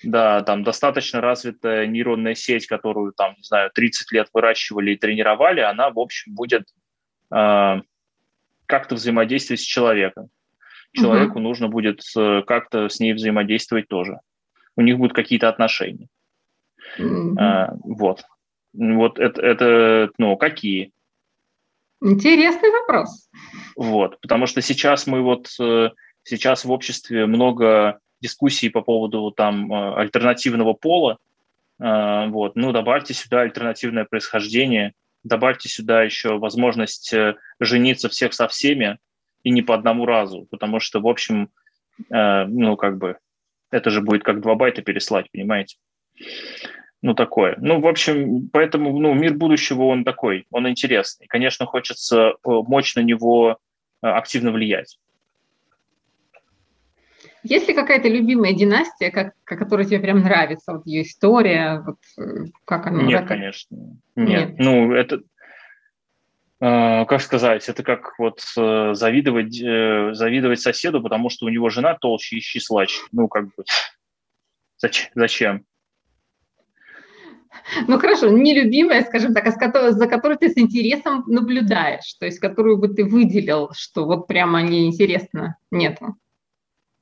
[0.03, 5.59] да, там достаточно развитая нейронная сеть, которую там, не знаю, 30 лет выращивали и тренировали,
[5.59, 6.63] она, в общем, будет
[7.29, 10.29] как-то взаимодействовать с человеком.
[10.93, 11.41] Человеку угу.
[11.41, 14.19] нужно будет как-то с ней взаимодействовать тоже.
[14.75, 16.07] У них будут какие-то отношения.
[16.97, 17.35] Угу.
[17.39, 18.23] А, вот.
[18.73, 20.91] Вот это, это, ну, какие?
[22.01, 23.29] Интересный вопрос.
[23.75, 25.89] Вот, потому что сейчас мы вот, э,
[26.23, 31.17] сейчас в обществе много дискуссий по поводу там э, альтернативного пола,
[31.81, 38.47] а, вот, ну, добавьте сюда альтернативное происхождение, добавьте сюда еще возможность э, жениться всех со
[38.47, 38.97] всеми
[39.43, 41.49] и не по одному разу, потому что, в общем,
[42.09, 43.17] э, ну, как бы,
[43.71, 45.77] это же будет как два байта переслать, понимаете?
[47.01, 47.55] Ну, такое.
[47.59, 51.27] Ну, в общем, поэтому, ну, мир будущего, он такой, он интересный.
[51.27, 53.57] Конечно, хочется э, мощь на него
[54.01, 54.97] активно влиять.
[57.43, 62.45] Есть ли какая-то любимая династия, как, которая тебе прям нравится, вот ее история, вот, э,
[62.65, 63.03] как она?
[63.03, 63.77] Нет, конечно.
[64.15, 64.49] Нет.
[64.49, 64.59] Нет.
[64.59, 65.21] Ну, это,
[66.59, 71.69] э, как сказать, это как вот э, завидовать, э, завидовать соседу, потому что у него
[71.69, 72.99] жена толще и числач.
[73.11, 73.63] Ну, как бы,
[75.15, 75.65] зачем?
[77.87, 82.77] Ну хорошо, нелюбимая, скажем так, а за которой ты с интересом наблюдаешь, то есть которую
[82.77, 86.15] бы ты выделил, что вот прямо неинтересно нету.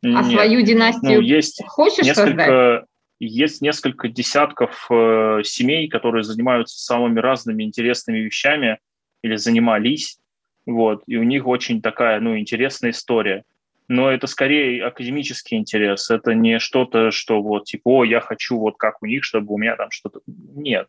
[0.03, 0.25] А Нет.
[0.25, 2.85] свою династию ну, есть хочешь несколько, создать?
[3.19, 8.79] Есть несколько десятков э, семей, которые занимаются самыми разными интересными вещами
[9.23, 10.19] или занимались,
[10.67, 13.43] вот, и у них очень такая, ну, интересная история.
[13.87, 18.75] Но это скорее академический интерес, это не что-то, что вот, типа, о, я хочу вот
[18.77, 20.19] как у них, чтобы у меня там что-то...
[20.27, 20.87] Нет,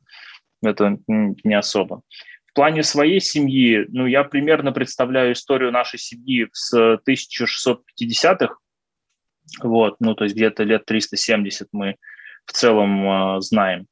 [0.62, 2.02] это не особо.
[2.46, 8.56] В плане своей семьи, ну, я примерно представляю историю нашей семьи с 1650-х,
[9.62, 11.96] вот, ну, то есть где-то лет 370 мы
[12.44, 13.86] в целом э, знаем.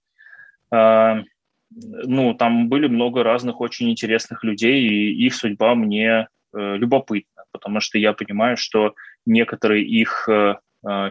[0.71, 1.23] Э,
[1.71, 7.81] ну, там были много разных очень интересных людей, и их судьба мне э, любопытна, потому
[7.81, 10.55] что я понимаю, что некоторые их э,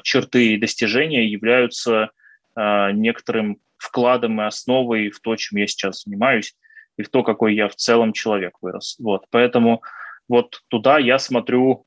[0.03, 2.09] черты и достижения являются
[2.55, 6.55] э, некоторым вкладом и основой в то, чем я сейчас занимаюсь,
[6.97, 8.95] и в то, какой я в целом человек вырос.
[8.99, 9.83] Вот, поэтому
[10.27, 11.85] вот туда я смотрю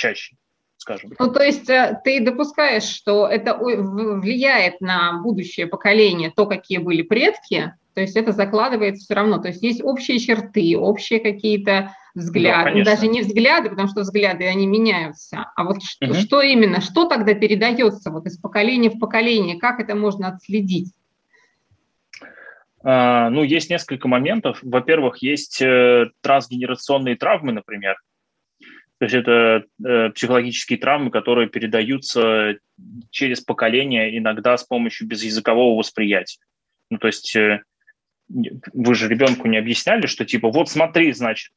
[0.00, 0.36] чаще,
[0.78, 1.12] скажем.
[1.18, 7.02] Ну, то есть э, ты допускаешь, что это влияет на будущее поколение, то, какие были
[7.02, 9.38] предки, то есть это закладывается все равно.
[9.38, 14.00] То есть есть общие черты, общие какие-то взгляды, да, ну, даже не взгляды, потому что
[14.00, 15.84] взгляды, они меняются, а вот угу.
[15.84, 20.92] что, что именно, что тогда передается вот из поколения в поколение, как это можно отследить?
[22.82, 24.58] А, ну, есть несколько моментов.
[24.62, 27.96] Во-первых, есть э, трансгенерационные травмы, например.
[29.00, 32.58] То есть это э, психологические травмы, которые передаются
[33.10, 36.42] через поколение, иногда с помощью безязыкового восприятия.
[36.90, 37.62] Ну, то есть э,
[38.28, 41.50] вы же ребенку не объясняли, что типа вот смотри, значит,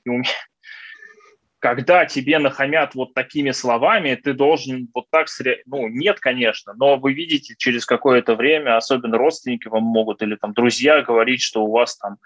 [1.59, 5.27] когда тебе нахамят вот такими словами, ты должен вот так,
[5.65, 10.53] ну, нет, конечно, но вы видите через какое-то время, особенно родственники вам могут или там
[10.53, 12.19] друзья говорить, что у вас там,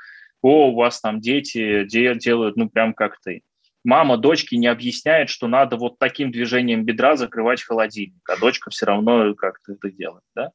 [0.44, 3.42] о, у вас там дети делают, ну, прям как ты.
[3.88, 8.86] Мама дочке не объясняет, что надо вот таким движением бедра закрывать холодильник, а дочка все
[8.86, 10.52] равно как-то это делает, да?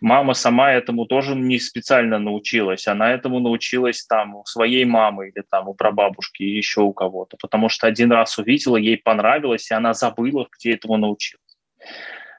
[0.00, 5.44] мама сама этому тоже не специально научилась, она этому научилась там у своей мамы или
[5.48, 9.74] там у прабабушки или еще у кого-то, потому что один раз увидела, ей понравилось, и
[9.74, 11.56] она забыла, где этому научилась.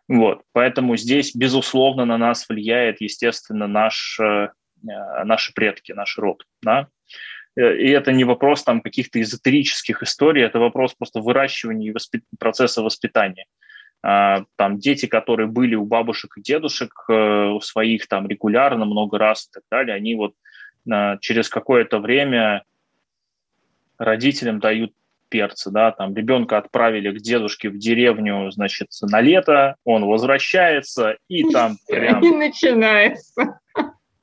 [0.09, 4.49] Вот, поэтому здесь, безусловно, на нас влияет, естественно, наш, э,
[5.23, 7.00] наши предки, наш род, да, э,
[7.55, 12.23] и это не вопрос там каких-то эзотерических историй, это вопрос просто выращивания и воспит...
[12.39, 13.45] процесса воспитания.
[14.03, 19.19] А, там дети, которые были у бабушек и дедушек э, у своих там регулярно много
[19.19, 20.33] раз и так далее, они вот
[20.89, 22.63] а, через какое-то время
[23.97, 24.93] родителям дают
[25.29, 31.49] перцы, да, там ребенка отправили к дедушке в деревню, значит, на лето, он возвращается, и
[31.51, 32.23] там прям...
[32.23, 33.59] И начинается.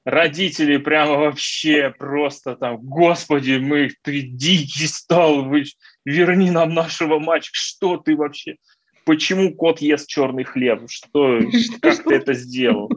[0.09, 5.64] Родители прямо вообще просто там, господи, мы, ты дикий стал, вы,
[6.07, 8.57] верни нам нашего мальчика, что ты вообще
[9.05, 11.40] почему кот ест черный хлеб, что,
[11.83, 12.90] как ты это сделал.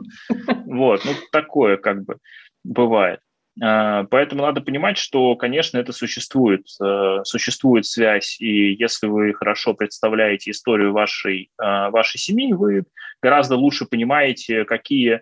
[0.65, 2.17] Вот, ну такое как бы
[2.63, 3.19] бывает.
[3.61, 9.73] А, поэтому надо понимать, что, конечно, это существует, э, существует связь, и если вы хорошо
[9.73, 12.85] представляете историю вашей, а, вашей семьи, вы
[13.21, 15.21] гораздо лучше понимаете, какие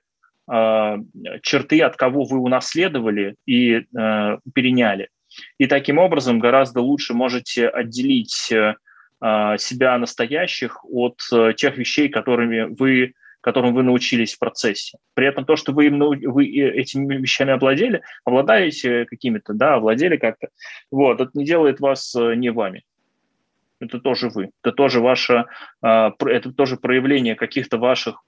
[0.50, 5.10] черты от кого вы унаследовали и э, переняли.
[5.58, 8.74] И таким образом гораздо лучше можете отделить э,
[9.22, 14.98] себя настоящих от э, тех вещей, которыми вы, которым вы научились в процессе.
[15.14, 20.50] При этом то, что вы, им, вы этими вещами обладали, обладаете какими-то, да, овладели как-то,
[20.92, 22.84] вот, это не делает вас э, не вами.
[23.80, 24.50] Это тоже вы.
[24.62, 25.46] Это тоже ваше,
[25.82, 28.22] это тоже проявление каких-то ваших,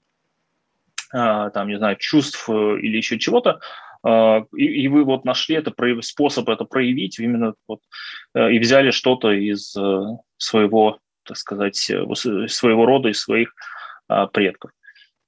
[1.12, 3.60] там, не знаю, чувств э, или еще чего-то,
[4.04, 7.82] и, и вы вот нашли это способ это проявить именно вот,
[8.34, 9.76] и взяли что-то из
[10.42, 12.04] своего, так сказать, э,
[12.48, 13.54] своего рода и своих
[14.08, 14.72] а, предков.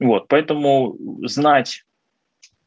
[0.00, 1.84] Вот, поэтому знать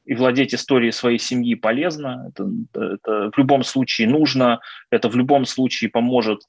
[0.05, 2.29] и владеть историей своей семьи полезно.
[2.29, 2.49] Это,
[2.93, 6.43] это в любом случае нужно, это в любом случае поможет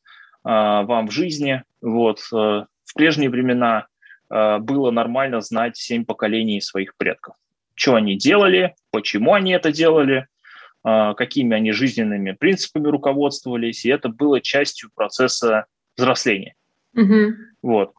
[0.44, 1.64] а, вам в жизни.
[1.82, 3.86] Вот, а, в прежние времена а,
[4.30, 7.34] было нормально знать семь поколений своих предков.
[7.74, 10.26] Что они делали, почему они это делали,
[10.84, 16.54] а, какими они жизненными принципами руководствовались, и это было частью процесса взросления.
[16.94, 17.34] Угу.
[17.62, 17.92] Вот.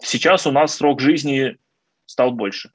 [0.00, 1.58] Сейчас у нас срок жизни
[2.06, 2.70] стал больше.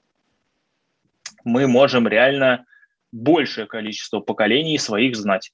[1.44, 2.66] Мы можем реально
[3.12, 5.52] большее количество поколений своих знать.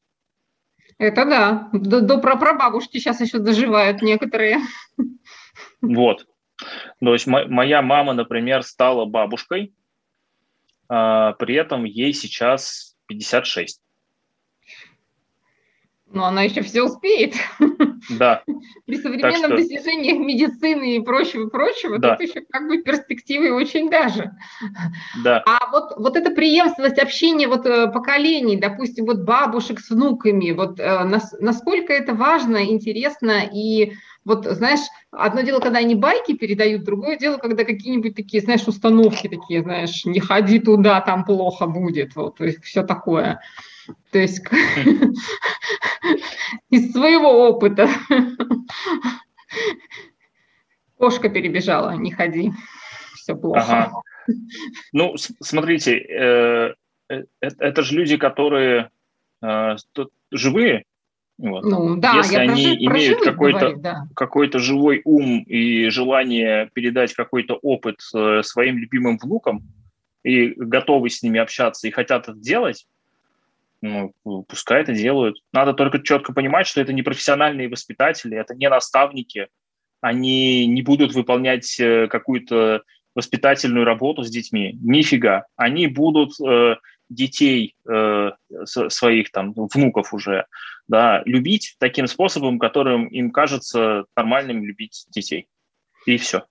[0.97, 1.69] Это да.
[1.71, 4.57] До, до прапрабабушки сейчас еще доживают некоторые.
[5.93, 6.27] Вот.
[7.03, 9.73] То есть моя мама, например, стала бабушкой,
[10.87, 13.81] а при этом ей сейчас 56.
[16.15, 17.33] Но она еще все успеет.
[18.19, 18.43] Да.
[18.85, 19.57] При современном что...
[19.57, 22.15] достижениях медицины и прочего, прочего, да.
[22.15, 24.31] тут еще как бы перспективы очень даже.
[25.23, 25.43] Да.
[25.47, 30.79] А вот, вот эта преемственность общения вот э, поколений, допустим, вот бабушек с внуками, вот
[30.79, 33.93] э, нас, насколько это важно, интересно и
[34.25, 34.79] вот, знаешь,
[35.11, 40.03] одно дело, когда они байки передают, другое дело, когда какие-нибудь такие, знаешь, установки такие, знаешь,
[40.03, 43.39] не ходи туда, там плохо будет, вот, то есть все такое.
[44.11, 44.41] То есть
[46.71, 47.87] из своего опыта.
[50.97, 52.51] Кошка перебежала, не ходи,
[53.15, 53.91] все плохо.
[54.91, 56.73] Ну, смотрите, э,
[57.09, 58.89] э, это же люди, которые
[59.43, 59.75] э,
[60.31, 60.85] живые,
[61.37, 61.63] вот.
[61.65, 64.07] Ну, да, Если они имеют какой-то да.
[64.15, 69.63] какой живой ум и желание передать какой-то опыт своим любимым внукам,
[70.23, 72.87] и готовы с ними общаться и хотят это делать,
[73.81, 74.11] ну,
[74.47, 75.37] пускай это делают.
[75.53, 79.47] Надо только четко понимать, что это не профессиональные воспитатели, это не наставники.
[80.01, 82.81] Они не будут выполнять э, какую-то
[83.13, 84.77] воспитательную работу с детьми.
[84.81, 85.45] Нифига.
[85.55, 86.77] Они будут э,
[87.09, 88.31] детей э,
[88.65, 90.45] своих там внуков уже,
[90.87, 95.47] да, любить таким способом, которым им кажется нормальным любить детей.
[96.05, 96.43] И все.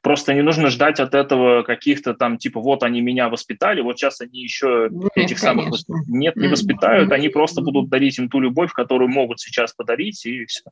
[0.00, 4.20] Просто не нужно ждать от этого каких-то там, типа, вот они меня воспитали, вот сейчас
[4.20, 5.76] они еще Нет, этих конечно.
[5.76, 6.08] самых...
[6.08, 10.44] Нет, не воспитают, они просто будут дарить им ту любовь, которую могут сейчас подарить, и
[10.46, 10.64] все.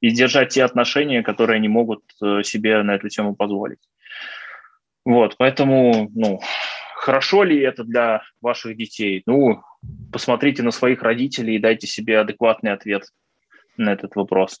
[0.00, 3.80] И держать те отношения, которые они могут э, себе на эту тему позволить.
[5.04, 6.40] Вот, поэтому, ну,
[6.98, 9.22] хорошо ли это для ваших детей?
[9.26, 9.62] Ну,
[10.12, 13.04] посмотрите на своих родителей и дайте себе адекватный ответ
[13.76, 14.60] на этот вопрос.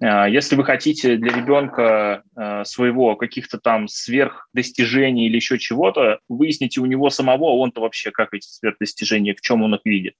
[0.00, 6.80] А, если вы хотите для ребенка а, своего каких-то там сверхдостижений или еще чего-то, выясните
[6.80, 10.14] у него самого, он-то вообще как эти сверхдостижения, в чем он их видит.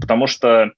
[0.00, 0.72] Потому что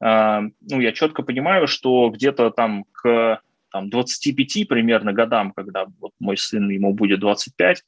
[0.00, 3.40] а, ну, я четко понимаю, что где-то там к
[3.72, 7.82] там, 25 примерно годам, когда вот мой сын, ему будет 25,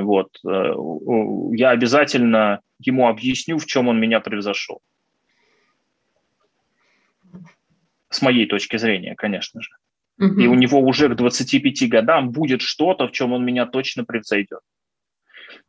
[0.00, 0.74] вот, э,
[1.56, 4.80] я обязательно ему объясню, в чем он меня превзошел.
[8.10, 9.70] с моей точки зрения, конечно же.
[10.18, 10.40] Угу.
[10.40, 14.60] И у него уже к 25 годам будет что-то, в чем он меня точно превзойдет.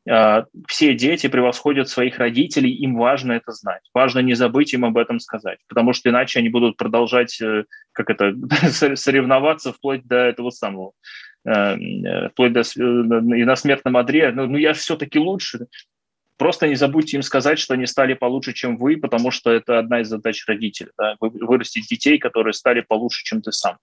[0.09, 3.83] А, все дети превосходят своих родителей, им важно это знать.
[3.93, 8.09] Важно не забыть им об этом сказать, потому что иначе они будут продолжать э, как
[8.09, 8.33] это,
[8.95, 14.31] соревноваться вплоть до этого самого, э, э, вплоть до и на смертном одре.
[14.31, 15.67] Ну, ну я все-таки лучше.
[16.37, 20.01] Просто не забудьте им сказать, что они стали получше, чем вы, потому что это одна
[20.01, 20.91] из задач родителей.
[20.97, 21.15] Да?
[21.19, 23.77] Вырастить детей, которые стали получше, чем ты сам.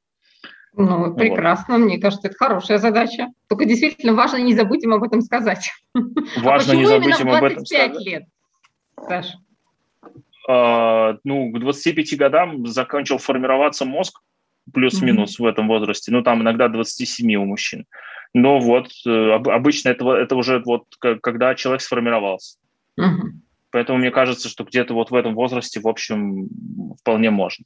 [0.74, 1.84] Ну, прекрасно, вот.
[1.84, 3.28] мне кажется, это хорошая задача.
[3.48, 5.70] Только действительно важно не забыть им об этом сказать.
[6.36, 8.00] Важно а не забыть им об этом сказать.
[8.04, 8.24] лет,
[9.06, 9.38] Саша?
[10.48, 14.20] А, ну, к 25 годам закончил формироваться мозг,
[14.72, 15.44] плюс-минус mm-hmm.
[15.44, 16.12] в этом возрасте.
[16.12, 17.86] Ну, там иногда 27 у мужчин.
[18.34, 22.58] Но вот э, обычно это, это уже вот когда человек сформировался.
[22.96, 23.28] Угу.
[23.70, 26.48] Поэтому мне кажется, что где-то вот в этом возрасте, в общем,
[27.00, 27.64] вполне можно.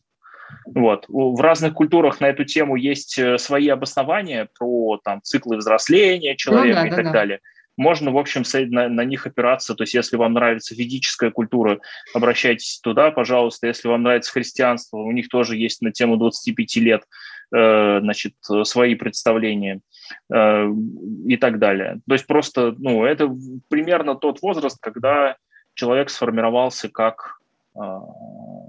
[0.67, 1.07] Вот.
[1.09, 6.83] В разных культурах на эту тему есть э, свои обоснования про там, циклы взросления человека
[6.83, 7.13] ну, да, и да, так да.
[7.13, 7.41] далее.
[7.83, 9.75] Можно, в общем, на, на них опираться.
[9.75, 11.81] То есть, если вам нравится ведическая культура,
[12.15, 13.67] обращайтесь туда, пожалуйста.
[13.67, 17.03] Если вам нравится христианство, у них тоже есть на тему 25 лет
[17.55, 19.81] э, значит, свои представления.
[20.33, 20.69] Э,
[21.27, 22.01] и так далее.
[22.07, 23.35] То есть просто, ну, это
[23.69, 25.37] примерно тот возраст, когда
[25.75, 27.39] человек сформировался как
[27.75, 27.81] э,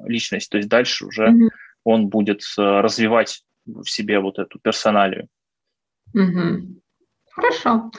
[0.06, 1.50] личность, то есть дальше уже mm-hmm.
[1.84, 5.28] он будет развивать в себе вот эту персоналию.
[6.16, 6.82] Mm-hmm.
[7.32, 7.92] Хорошо.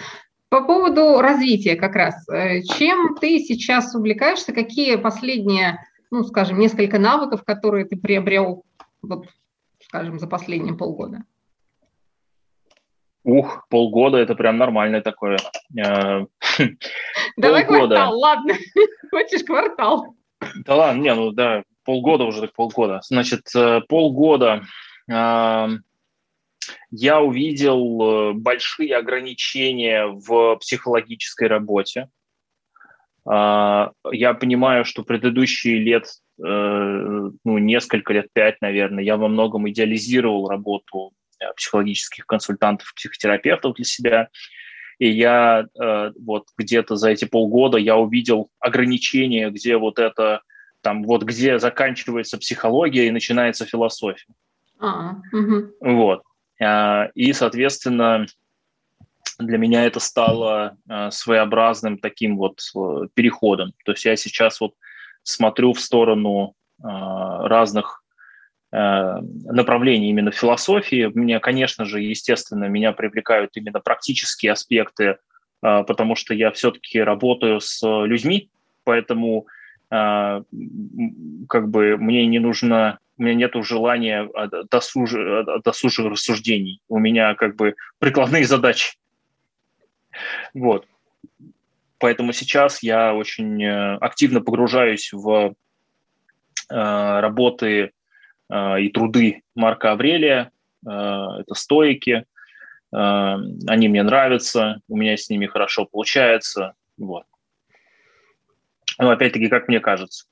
[0.54, 2.24] По поводу развития как раз.
[2.78, 4.52] Чем ты сейчас увлекаешься?
[4.52, 5.80] Какие последние,
[6.12, 8.62] ну, скажем, несколько навыков, которые ты приобрел,
[9.02, 9.26] вот,
[9.82, 11.24] скажем, за последние полгода?
[13.24, 15.38] Ух, полгода это прям нормальное такое.
[15.76, 16.26] Э,
[17.36, 18.54] Давай квартал, ладно.
[19.10, 20.14] Хочешь квартал?
[20.64, 23.00] Да ладно, не, ну да, полгода уже так полгода.
[23.02, 24.62] Значит, э, полгода
[25.10, 25.68] э,
[26.90, 32.08] я увидел большие ограничения в психологической работе.
[33.26, 33.92] Я
[34.38, 36.06] понимаю, что предыдущие лет,
[36.36, 43.84] ну, несколько лет, пять, наверное, я во многом идеализировал работу Э, психологических консультантов, психотерапевтов для
[43.84, 44.28] себя.
[44.98, 50.42] И я э, вот где-то за эти полгода я увидел ограничения, где вот это
[50.80, 54.32] там вот где заканчивается психология и начинается философия.
[54.78, 55.72] А, угу.
[55.80, 56.22] Вот.
[56.64, 58.26] А, и, соответственно,
[59.38, 62.60] для меня это стало а, своеобразным таким вот
[63.14, 63.72] переходом.
[63.84, 64.74] То есть я сейчас вот
[65.22, 68.04] смотрю в сторону а, разных
[68.74, 71.08] Э, направлений именно философии.
[71.14, 75.16] Мне, конечно же, естественно, меня привлекают именно практические аспекты, э,
[75.86, 78.50] потому что я все-таки работаю с людьми,
[78.82, 79.46] поэтому
[79.92, 80.42] э,
[81.48, 84.28] как бы мне не нужно, у меня нет желания
[84.70, 85.12] досуж,
[85.64, 86.80] досужих рассуждений.
[86.88, 88.96] У меня как бы прикладные задачи.
[90.52, 90.86] Вот.
[91.98, 95.54] Поэтому сейчас я очень активно погружаюсь в
[96.68, 97.92] работы
[98.50, 100.50] Э, и труды Марка Аврелия.
[100.86, 102.24] Э, это стоики.
[102.92, 103.36] Э,
[103.66, 106.74] они мне нравятся, у меня с ними хорошо получается.
[106.96, 107.24] Вот.
[108.98, 110.26] Но опять-таки, как мне кажется,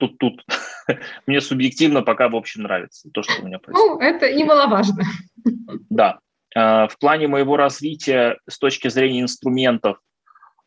[0.00, 0.44] тут, тут
[1.26, 3.92] мне субъективно пока, в общем, нравится то, что у меня происходит.
[3.92, 5.04] Ну, это немаловажно.
[5.88, 6.18] Да.
[6.52, 9.98] В плане моего развития с точки зрения инструментов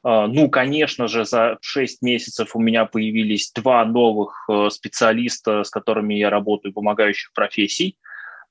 [0.03, 5.69] а, ну, конечно же, за 6 месяцев у меня появились два новых э, специалиста, с
[5.69, 7.97] которыми я работаю, помогающих профессий.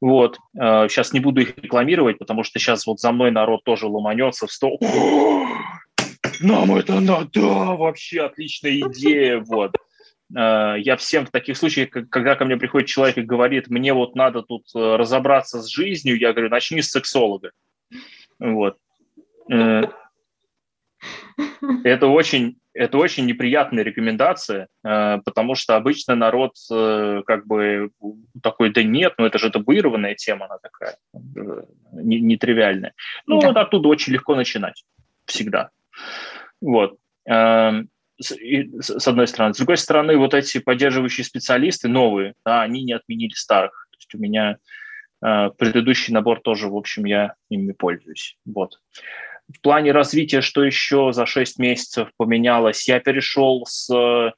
[0.01, 0.39] Вот.
[0.55, 4.47] Сейчас а, не буду их рекламировать, потому что сейчас вот за мной народ тоже ломанется
[4.47, 4.81] в стол.
[6.41, 9.77] нам это надо, вообще отличная идея, вот.
[10.35, 14.15] Э, я всем в таких случаях, когда ко мне приходит человек и говорит, мне вот
[14.15, 17.53] надо тут э, разобраться с жизнью, я говорю, начни с сексолога.
[18.39, 18.79] Вот.
[19.51, 19.83] Э,
[21.85, 27.91] это очень, это очень неприятная рекомендация, потому что обычно народ как бы
[28.41, 30.97] такой, да нет, ну это же табуированная тема, она такая,
[31.93, 32.95] нетривиальная.
[33.27, 33.49] Ну да.
[33.49, 34.85] вот оттуда очень легко начинать,
[35.27, 35.71] всегда.
[36.61, 36.97] Вот.
[38.23, 39.55] С одной стороны.
[39.55, 43.89] С другой стороны, вот эти поддерживающие специалисты новые, да, они не отменили старых.
[43.91, 44.57] То есть у меня
[45.25, 48.37] э, предыдущий набор тоже, в общем, я ими пользуюсь.
[48.45, 48.79] Вот.
[49.49, 52.89] В плане развития, что еще за 6 месяцев поменялось?
[52.89, 54.33] Я перешел с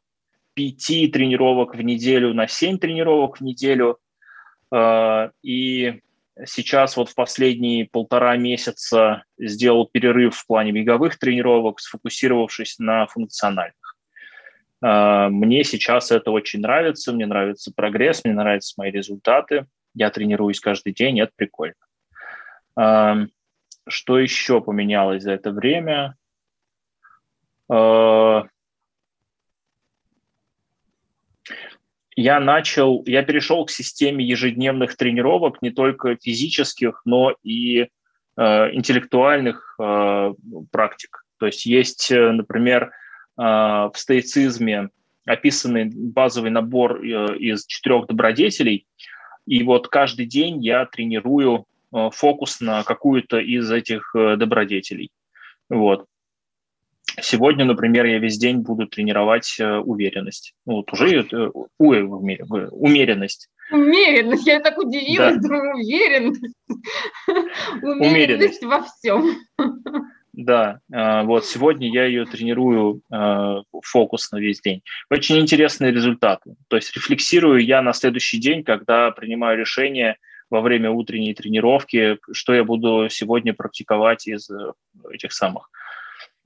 [0.54, 0.76] 5
[1.12, 3.98] тренировок в неделю на 7 тренировок в неделю.
[4.72, 6.00] Э, и
[6.44, 13.96] сейчас вот в последние полтора месяца сделал перерыв в плане беговых тренировок, сфокусировавшись на функциональных.
[14.82, 19.66] А, мне сейчас это очень нравится, мне нравится прогресс, мне нравятся мои результаты.
[19.94, 21.74] Я тренируюсь каждый день, это прикольно.
[22.76, 23.16] А,
[23.88, 26.16] что еще поменялось за это время?
[32.16, 37.88] Я начал, я перешел к системе ежедневных тренировок, не только физических, но и
[38.36, 40.34] э, интеллектуальных э,
[40.70, 41.24] практик.
[41.38, 42.90] То есть есть, э, например, э,
[43.42, 44.90] в стоицизме
[45.26, 48.86] описанный базовый набор э, из четырех добродетелей,
[49.46, 55.10] и вот каждый день я тренирую э, фокус на какую-то из этих э, добродетелей.
[55.68, 56.06] Вот.
[57.20, 60.54] Сегодня, например, я весь день буду тренировать э, уверенность.
[60.66, 63.48] Ну, вот уже э, ой, умеренность.
[63.70, 64.46] Умеренность.
[64.46, 65.48] Я так удивилась, да.
[65.48, 66.54] думаю, уверенность.
[67.82, 69.36] Умеренность во всем.
[70.32, 73.02] Да, э, вот сегодня я ее тренирую
[73.82, 74.82] фокус на весь день.
[75.08, 76.56] Очень интересные результаты.
[76.68, 80.16] То есть рефлексирую я на следующий день, когда принимаю решение
[80.50, 84.50] во время утренней тренировки, что я буду сегодня практиковать из
[85.12, 85.70] этих самых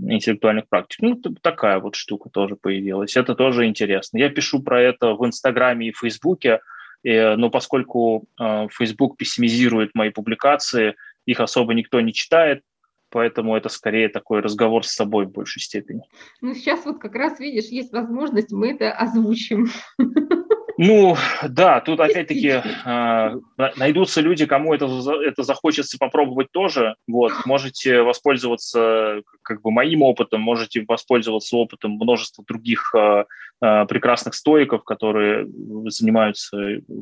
[0.00, 1.00] интеллектуальных практик.
[1.02, 3.16] Ну, такая вот штука тоже появилась.
[3.16, 4.18] Это тоже интересно.
[4.18, 6.60] Я пишу про это в Инстаграме и Фейсбуке,
[7.04, 10.96] но поскольку э, Facebook пессимизирует мои публикации,
[11.26, 12.62] их особо никто не читает,
[13.10, 16.02] поэтому это скорее такой разговор с собой в большей степени.
[16.40, 19.68] Ну, сейчас вот как раз, видишь, есть возможность, мы это озвучим.
[20.80, 21.16] Ну,
[21.48, 23.30] да, тут опять-таки э,
[23.76, 24.86] найдутся люди, кому это,
[25.24, 26.94] это захочется попробовать тоже.
[27.08, 33.24] Вот, можете воспользоваться как бы моим опытом, можете воспользоваться опытом множества других э,
[33.60, 35.48] прекрасных стоиков, которые
[35.86, 36.56] занимаются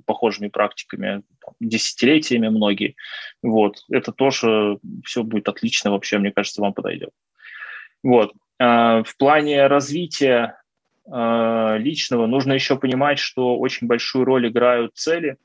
[0.06, 1.22] похожими практиками
[1.60, 2.96] десятилетиями многие.
[3.42, 7.10] Вот, это тоже все будет отлично вообще, мне кажется, вам подойдет.
[8.02, 8.32] Вот.
[8.58, 10.58] В плане развития
[11.08, 15.36] личного, нужно еще понимать, что очень большую роль играют цели,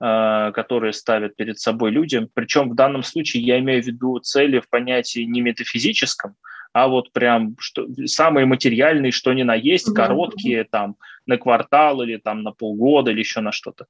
[0.00, 2.26] э, которые ставят перед собой люди.
[2.32, 6.34] Причем в данном случае я имею в виду цели в понятии не метафизическом,
[6.72, 12.16] а вот прям что, самые материальные, что ни на есть, короткие, там, на квартал или
[12.16, 13.86] там на полгода или еще на что-то.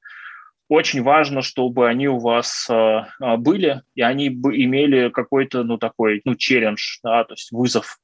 [0.68, 3.02] Очень важно, чтобы они у вас э,
[3.38, 7.98] были, и они бы имели какой-то, ну, такой, ну, челлендж, да, то есть вызов.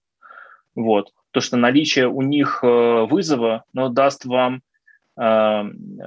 [0.74, 4.62] Вот то, что наличие у них э, вызова но даст вам
[5.18, 5.62] э,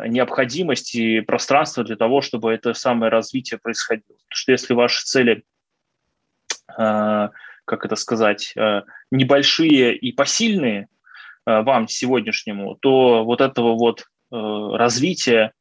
[0.07, 4.07] необходимость и пространство для того, чтобы это самое развитие происходило.
[4.07, 5.43] Потому что если ваши цели,
[6.75, 7.29] э,
[7.65, 8.55] как это сказать,
[9.11, 10.87] небольшие и посильные
[11.45, 15.53] вам сегодняшнему, то вот этого вот развития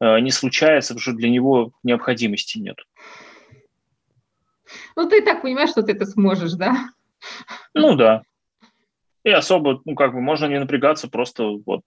[0.00, 2.76] не случается, потому что для него необходимости нет.
[4.94, 6.90] Ну, ты так понимаешь, что ты это сможешь, да?
[7.74, 8.22] Ну да.
[9.26, 11.80] И особо, ну, как бы можно не напрягаться, просто вот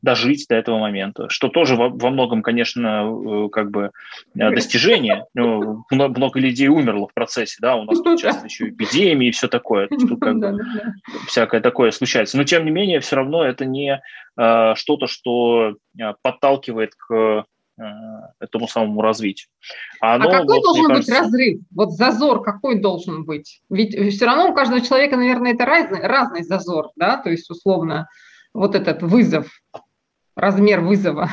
[0.00, 3.90] дожить до этого момента, что тоже во, во многом, конечно, э, как бы
[4.34, 5.26] э, достижение.
[5.34, 9.46] Ну, много людей умерло в процессе, да, у нас тут часто еще эпидемии и все
[9.46, 10.58] такое, тут как бы
[11.26, 12.38] всякое такое случается.
[12.38, 14.00] Но, тем не менее, все равно это не
[14.38, 15.74] э, что-то, что
[16.22, 17.44] подталкивает к
[18.38, 19.48] этому самому развитию.
[20.00, 21.20] А, оно, а какой вот, должен быть кажется...
[21.20, 21.60] разрыв?
[21.74, 23.60] Вот зазор какой должен быть?
[23.68, 28.08] Ведь все равно у каждого человека, наверное, это разный, разный зазор, да, то есть условно
[28.54, 29.48] вот этот вызов,
[30.34, 31.30] размер вызова.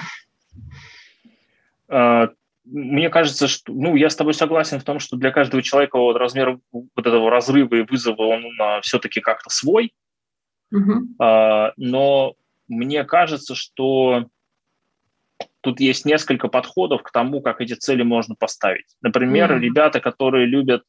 [1.88, 2.30] А,
[2.66, 6.16] мне кажется, что, ну, я с тобой согласен в том, что для каждого человека вот
[6.16, 8.46] размер вот этого разрыва и вызова, он
[8.82, 9.94] все-таки как-то свой.
[10.72, 11.16] Угу.
[11.78, 12.34] Но
[12.68, 14.28] мне кажется, что
[15.64, 18.86] тут есть несколько подходов к тому, как эти цели можно поставить.
[19.02, 19.60] Например, mm-hmm.
[19.60, 20.84] ребята, которые любят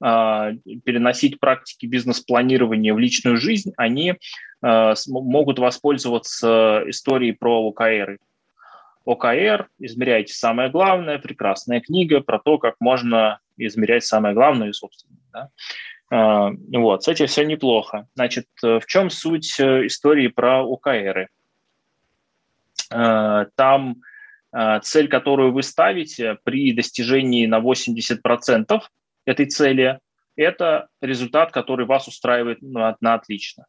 [0.00, 4.14] переносить практики бизнес-планирования в личную жизнь, они
[4.60, 8.18] могут воспользоваться историей про ОКР.
[9.04, 15.20] ОКР, измеряйте самое главное, прекрасная книга про то, как можно измерять самое главное и собственное.
[15.32, 15.50] Да?
[16.72, 18.06] Вот, с этим все неплохо.
[18.14, 21.28] Значит, в чем суть истории про ОКРы?
[23.56, 23.96] Там
[24.54, 28.80] Э, цель, которую вы ставите при достижении на 80%
[29.24, 29.98] этой цели,
[30.36, 33.66] это результат, который вас устраивает на, на отлично.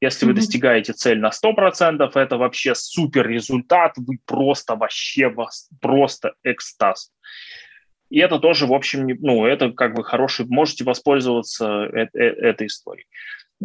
[0.00, 5.34] Если вы достигаете цель на 100%, это вообще супер результат, вы просто вообще
[5.80, 7.10] просто экстаз.
[8.08, 12.68] И это тоже, в общем, ну, это как бы хороший, можете воспользоваться э э этой
[12.68, 13.06] историей.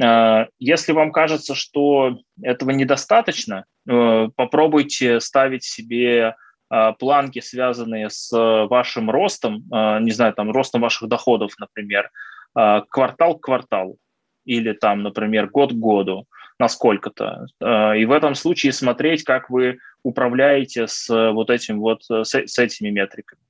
[0.01, 6.35] Э, если вам кажется, что этого недостаточно, э, попробуйте ставить себе
[6.73, 12.09] а, планки, связанные с э, вашим ростом, а, не знаю, там, ростом ваших доходов, например,
[12.55, 13.99] а, квартал к кварталу
[14.43, 16.25] или там, например, год к году
[16.57, 17.45] на сколько-то.
[17.61, 22.89] И в этом случае смотреть, как вы управляете с вот этим вот, э, с этими
[22.89, 23.41] метриками.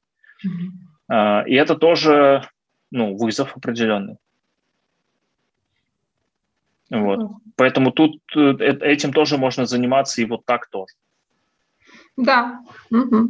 [0.46, 1.48] Mm-hmm.
[1.48, 2.46] И это тоже,
[2.92, 4.18] ну, вызов определенный.
[6.94, 7.20] Вот.
[7.20, 7.30] Mm-hmm.
[7.56, 10.94] Поэтому тут э, этим тоже можно заниматься и вот так тоже.
[12.18, 12.60] Да.
[12.92, 13.30] Угу.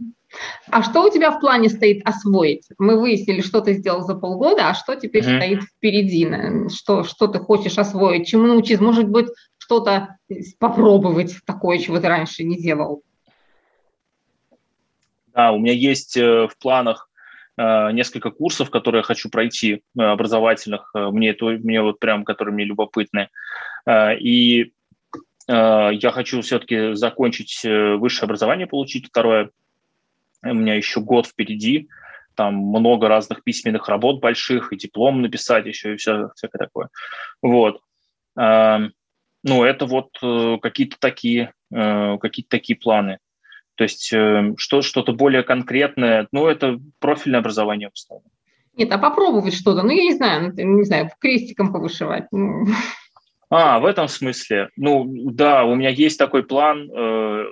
[0.70, 2.68] А что у тебя в плане стоит освоить?
[2.78, 6.70] Мы выяснили, что ты сделал за полгода, а что теперь mm стоит впереди?
[6.70, 8.28] Что, что ты хочешь освоить?
[8.28, 8.84] Чему научиться?
[8.84, 10.18] Может быть, что-то
[10.60, 13.04] попробовать такое, чего ты раньше не делал?
[15.34, 17.13] Да, у меня есть э, в планах э,
[17.58, 20.92] несколько курсов, которые я хочу пройти, э, образовательных.
[20.94, 23.30] Мне это, мне вот прям, которые мне любопытны.
[23.90, 24.72] И
[25.48, 29.50] Э, я хочу все-таки закончить э, высшее образование, получить второе.
[30.44, 31.90] У меня еще год впереди.
[32.36, 36.90] Там много разных письменных работ больших, и диплом написать еще, и все, всякое такое.
[37.42, 37.82] Вот.
[38.36, 43.20] Ну, это вот э, какие-то такие, какие-то такие планы.
[43.76, 44.14] То есть
[44.58, 48.32] что, что-то более конкретное, ну, это профильное образование основном.
[48.76, 52.26] Нет, а попробовать что-то, ну, я не знаю, ну, не знаю, крестиком повышивать.
[52.32, 52.66] Ну.
[53.50, 54.70] А, в этом смысле.
[54.76, 57.46] Ну, да, у меня есть такой план э,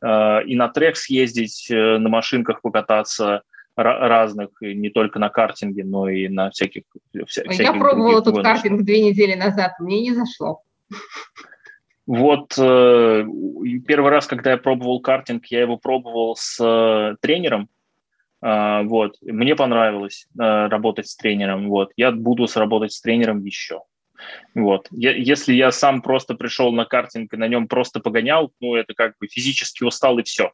[0.00, 3.42] э, и на трек съездить, э, на машинках покататься
[3.74, 6.82] разных, не только на картинге, но и на всяких...
[7.26, 10.62] Вся, Я пробовала тут картинг две недели назад, мне не зашло.
[12.08, 13.26] Вот э,
[13.86, 17.68] первый раз, когда я пробовал картинг, я его пробовал с э, тренером,
[18.42, 23.82] э, вот, мне понравилось э, работать с тренером, вот, я буду сработать с тренером еще.
[24.54, 24.88] Вот.
[24.90, 28.94] Я, если я сам просто пришел на картинг и на нем просто погонял, ну, это
[28.94, 30.52] как бы физически устал и все.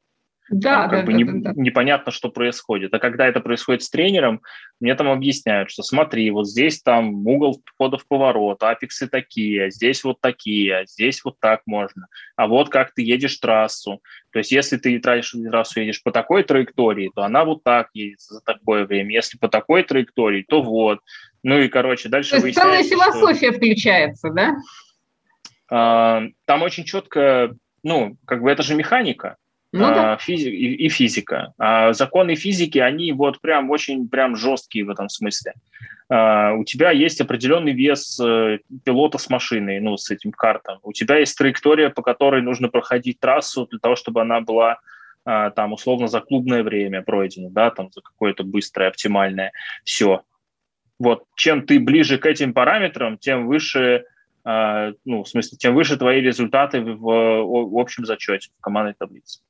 [0.50, 2.92] Да, там, как да, бы да, не, да, непонятно, что происходит.
[2.92, 4.42] А когда это происходит с тренером,
[4.78, 9.70] мне там объясняют, что смотри, вот здесь там угол входа в поворот, апексы такие, а
[9.70, 12.08] здесь вот такие, а здесь вот так можно.
[12.36, 14.02] А вот как ты едешь трассу.
[14.32, 18.20] То есть если ты тратишь трассу едешь по такой траектории, то она вот так едет
[18.20, 19.14] за такое время.
[19.14, 21.00] Если по такой траектории, то вот.
[21.42, 23.56] Ну и, короче, дальше То есть целая философия что...
[23.56, 24.56] включается, да?
[25.70, 29.36] А, там очень четко, ну, как бы это же механика.
[29.76, 30.12] Ну, да.
[30.12, 31.52] А, физи- и, и физика.
[31.58, 35.54] А законы физики, они вот прям очень прям жесткие в этом смысле.
[36.08, 40.78] А, у тебя есть определенный вес э, пилота с машиной, ну, с этим картом.
[40.84, 44.78] У тебя есть траектория, по которой нужно проходить трассу для того, чтобы она была
[45.24, 49.50] а, там условно за клубное время пройдена, да, там за какое-то быстрое, оптимальное.
[49.82, 50.22] Все.
[51.00, 54.04] Вот, чем ты ближе к этим параметрам, тем выше,
[54.44, 59.40] э, ну, в смысле, тем выше твои результаты в, в общем зачете, в командной таблице.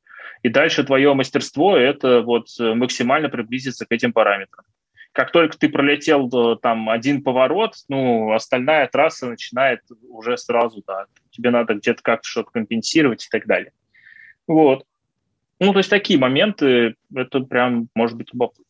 [0.45, 4.65] И дальше твое мастерство– это вот максимально приблизиться к этим параметрам.
[5.11, 11.51] Как только ты пролетел там один поворот, ну, остальная трасса начинает уже сразу, да, тебе
[11.51, 13.73] надо где-то как-то что-то компенсировать и так далее.
[14.47, 14.85] Вот.
[15.61, 18.65] Ну, то есть такие моменты, это прям может быть любопытно.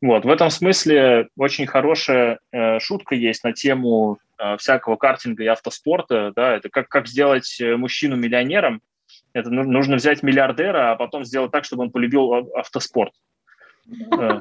[0.00, 5.46] Вот, в этом смысле очень хорошая э, шутка есть на тему э, всякого картинга и
[5.46, 6.32] автоспорта.
[6.34, 8.82] Да, это как, как сделать э, мужчину миллионером.
[9.34, 13.12] Это нужно взять миллиардера, а потом сделать так, чтобы он полюбил автоспорт.
[14.12, 14.40] Э.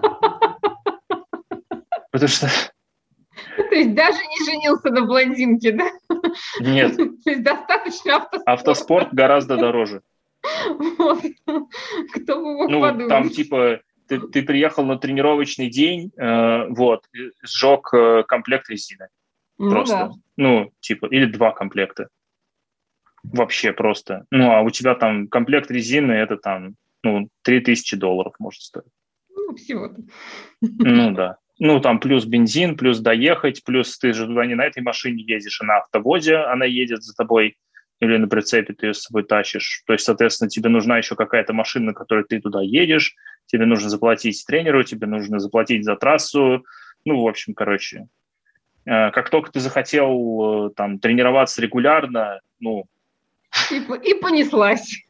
[2.12, 2.48] Потому что...
[3.58, 5.92] То есть даже не женился на блондинке, да?
[6.60, 6.96] Нет.
[7.24, 8.48] То есть достаточно автоспорт.
[8.48, 10.02] Автоспорт гораздо дороже.
[10.98, 11.24] Вот.
[12.14, 13.08] Кто бы мог ну, подумать.
[13.08, 17.06] там типа ты, ты приехал на тренировочный день, э, вот,
[17.42, 19.08] сжег э, комплект резины.
[19.58, 19.96] Ну, просто.
[19.96, 20.12] Да.
[20.36, 22.10] Ну, типа, или два комплекта.
[23.24, 24.26] Вообще просто.
[24.32, 28.86] Ну, а у тебя там комплект резины, это там, ну, 3000 долларов может стоить.
[29.30, 30.02] Ну, всего-то.
[30.62, 31.38] Ну, да.
[31.60, 35.62] Ну, там плюс бензин, плюс доехать, плюс ты же туда не на этой машине ездишь,
[35.62, 37.56] а на автовозе она едет за тобой
[38.00, 39.84] или на прицепе ты ее с собой тащишь.
[39.86, 43.16] То есть, соответственно, тебе нужна еще какая-то машина, на которой ты туда едешь,
[43.46, 46.66] тебе нужно заплатить тренеру, тебе нужно заплатить за трассу.
[47.06, 48.08] Ну, в общем, короче,
[48.86, 52.86] э, как только ты захотел э, там тренироваться регулярно, ну...
[53.72, 55.04] И, и понеслась.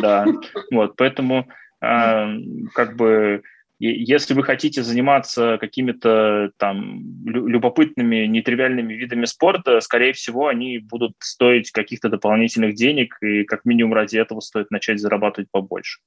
[0.00, 0.26] Да,
[0.70, 1.48] вот, поэтому
[1.80, 2.26] э,
[2.74, 3.42] как бы
[3.80, 11.70] если вы хотите заниматься какими-то там любопытными, нетривиальными видами спорта, скорее всего, они будут стоить
[11.70, 16.00] каких-то дополнительных денег, и как минимум ради этого стоит начать зарабатывать побольше.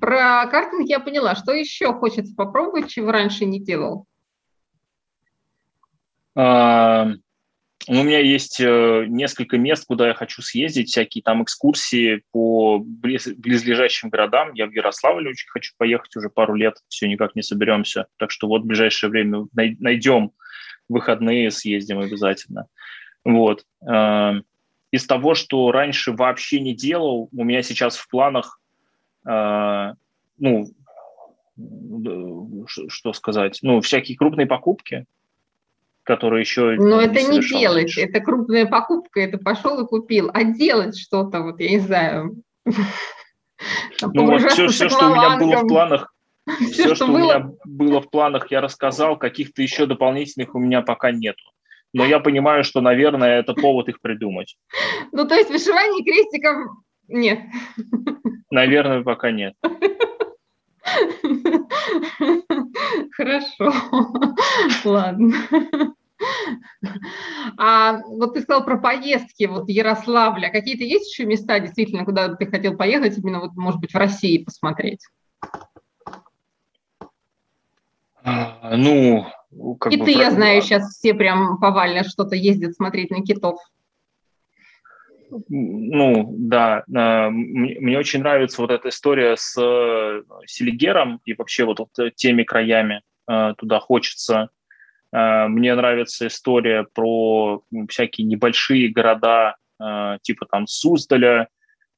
[0.00, 1.34] Про картинг я поняла.
[1.36, 4.06] Что еще хочется попробовать, чего раньше не делал?
[6.34, 7.12] А,
[7.88, 13.28] у меня есть э, несколько мест, куда я хочу съездить, всякие там экскурсии по близ,
[13.28, 14.52] близлежащим городам.
[14.54, 18.06] Я в Ярославле очень хочу поехать уже пару лет, все никак не соберемся.
[18.16, 20.32] Так что вот в ближайшее время найдем
[20.88, 22.66] выходные, съездим обязательно.
[23.24, 23.64] Вот.
[23.88, 24.40] Э,
[24.90, 28.60] из того, что раньше вообще не делал, у меня сейчас в планах,
[29.28, 29.92] э,
[30.38, 30.66] ну,
[32.66, 35.06] что сказать, ну, всякие крупные покупки,
[36.06, 36.76] который еще...
[36.76, 38.02] Но это не делать, раньше.
[38.02, 40.30] это крупная покупка, это пошел и купил.
[40.32, 42.36] А делать что-то, вот я не знаю...
[42.64, 46.14] ну вот все, все, что у меня было в планах,
[46.46, 47.14] все, все что, что было...
[47.14, 51.42] у меня было в планах, я рассказал, каких-то еще дополнительных у меня пока нету.
[51.92, 54.56] Но я понимаю, что, наверное, это повод их придумать.
[55.12, 56.56] Ну, то есть вышивание крестиков
[57.08, 57.40] нет.
[58.50, 59.54] Наверное, пока нет.
[63.12, 63.72] Хорошо.
[64.84, 65.34] Ладно.
[67.58, 70.50] А вот ты сказал про поездки, вот Ярославля.
[70.50, 74.42] Какие-то есть еще места, действительно, куда ты хотел поехать, именно вот, может быть, в России
[74.42, 75.00] посмотреть?
[78.22, 79.26] А, ну,
[79.78, 83.58] как Киты, бы, я знаю, сейчас все прям повально что-то ездят смотреть на китов.
[85.48, 92.14] Ну, да, мне очень нравится вот эта история с э, Селигером и вообще вот, вот
[92.14, 94.50] теми краями э, туда хочется
[95.12, 101.48] Э, мне нравится история про всякие небольшие города, э, типа там Суздаля,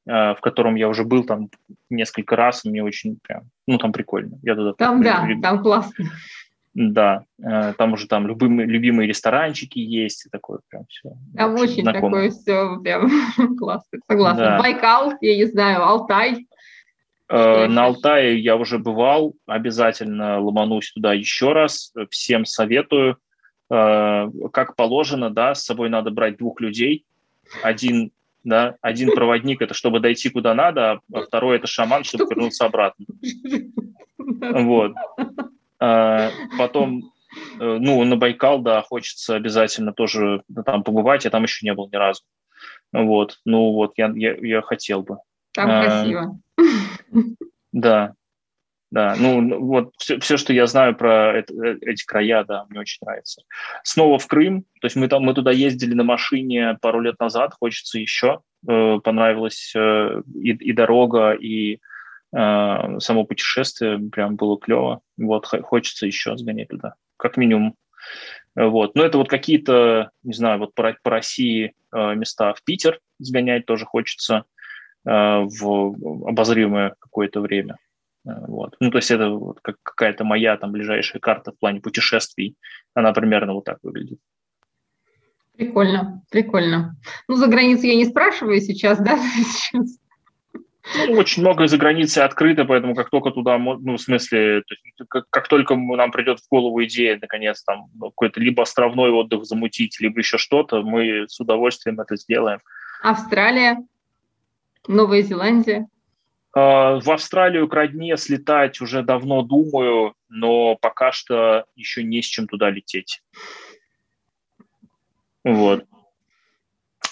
[0.06, 1.50] э, в котором я уже был там
[1.90, 4.38] несколько раз, и мне очень прям, ну там прикольно.
[4.42, 5.42] Я туда там, да, люблю.
[5.42, 6.04] там классно.
[6.80, 7.24] Да,
[7.76, 11.10] там уже там любимые, любимые ресторанчики есть, и такое прям все.
[11.34, 12.18] Там очень знакомо.
[12.18, 13.10] такое все прям
[13.58, 14.44] классно, согласна.
[14.44, 14.58] Да.
[14.60, 16.46] Байкал, я не знаю, Алтай.
[17.28, 21.92] Э, на Алтае я уже бывал, обязательно ломанусь туда еще раз.
[22.10, 23.18] Всем советую.
[23.70, 27.04] Э, как положено, да, с собой надо брать двух людей.
[27.62, 28.12] Один,
[28.44, 33.04] да, один проводник– это чтобы дойти куда надо, а второй– это шаман, чтобы вернуться обратно.
[34.18, 34.92] Вот.
[35.80, 37.12] Э, потом,
[37.58, 41.24] ну, на Байкал, да, хочется обязательно тоже там побывать.
[41.24, 42.22] Я там еще не был ни разу.
[42.92, 43.38] Вот.
[43.44, 45.18] Ну, вот, я, я, я хотел бы.
[45.52, 46.40] Там красиво.
[47.72, 48.14] Да,
[48.90, 52.80] да, ну вот все, все, что я знаю про это, э, эти края, да, мне
[52.80, 53.42] очень нравится.
[53.84, 57.52] Снова в Крым, то есть мы там мы туда ездили на машине пару лет назад,
[57.60, 61.78] хочется еще, э, понравилась э, и, и дорога, и э,
[62.30, 65.00] само путешествие, прям было клево.
[65.16, 67.74] Вот хочется еще сгонять туда, как минимум.
[68.54, 72.98] Вот, но это вот какие-то, не знаю, вот по, по России э, места в Питер
[73.18, 74.44] сгонять тоже хочется.
[75.08, 77.78] Э, в обозримое какое-то время.
[78.24, 78.76] Вот.
[78.78, 82.56] Ну, то есть это вот как какая-то моя там ближайшая карта в плане путешествий.
[82.94, 84.18] Она примерно вот так выглядит.
[85.56, 86.96] Прикольно, прикольно.
[87.26, 89.98] Ну, за границей я не спрашиваю сейчас, да, сейчас.
[90.96, 95.28] Ну, очень многое за границей открыто, поэтому как только туда, ну, в смысле, есть, как,
[95.30, 100.18] как только нам придет в голову идея, наконец, там, какой-то либо островной отдых замутить, либо
[100.18, 102.60] еще что-то, мы с удовольствием это сделаем.
[103.02, 103.78] Австралия?
[104.86, 105.86] Новая Зеландия?
[106.54, 112.24] А, в Австралию к родне слетать уже давно думаю, но пока что еще не с
[112.24, 113.22] чем туда лететь.
[115.44, 115.84] Вот.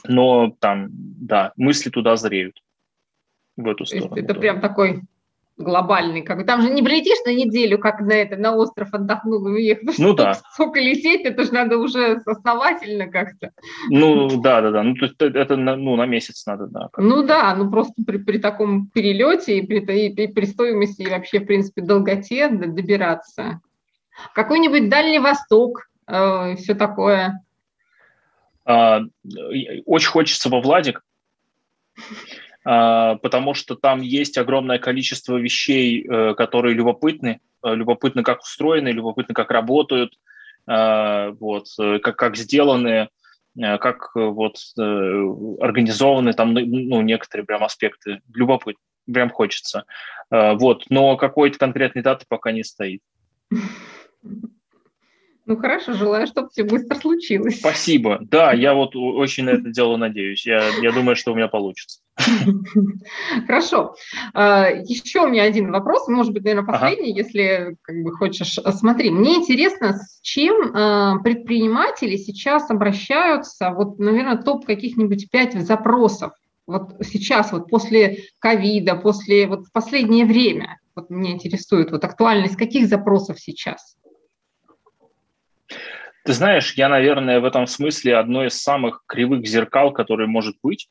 [0.05, 2.63] Но там, да, мысли туда зреют.
[3.57, 4.17] В эту сторону.
[4.17, 5.03] Это прям такой
[5.59, 6.23] глобальный.
[6.23, 9.93] Как, там же не прилетишь на неделю, как на это, на остров отдохнул и уехал.
[9.99, 10.35] Ну да.
[10.53, 13.53] Сколько лететь, это же надо уже основательно как-то.
[13.89, 14.83] Ну да, да, да.
[14.83, 16.89] Ну то есть это ну, на месяц надо, да.
[16.99, 21.09] Ну да, ну просто при, при таком перелете и при, и, и при стоимости и
[21.09, 23.61] вообще, в принципе, долготе добираться.
[24.35, 27.43] Какой-нибудь Дальний Восток, э, все такое.
[28.65, 29.01] А,
[29.85, 31.03] очень хочется во Владик.
[32.69, 37.41] А, потому что там есть огромное количество вещей, э, которые любопытны.
[37.63, 40.13] любопытно, как устроены, любопытно, как работают,
[40.67, 43.09] вот, как, как сделаны,
[43.57, 48.21] как вот организованы там, ну, некоторые прям аспекты.
[48.33, 49.85] Любопытно, прям хочется.
[50.31, 53.01] Вот, но какой-то конкретной даты пока не стоит.
[55.47, 57.61] Ну хорошо, желаю, чтобы все быстро случилось.
[57.61, 58.19] Спасибо.
[58.21, 60.45] Да, я вот очень на это дело надеюсь.
[60.45, 62.01] Я, я думаю, что у меня получится.
[63.47, 63.95] Хорошо.
[64.35, 67.21] А, Еще у меня один вопрос, может быть, наверное, последний, ага.
[67.21, 68.59] если как бы хочешь.
[68.75, 76.33] Смотри, мне интересно, с чем а, предприниматели сейчас обращаются, вот, наверное, топ каких-нибудь пять запросов
[76.67, 82.57] вот сейчас, вот после ковида, после вот в последнее время, вот меня интересует вот актуальность
[82.57, 83.97] каких запросов сейчас?
[86.27, 90.89] Ты знаешь, я, наверное, в этом смысле одно из самых кривых зеркал, которые может быть,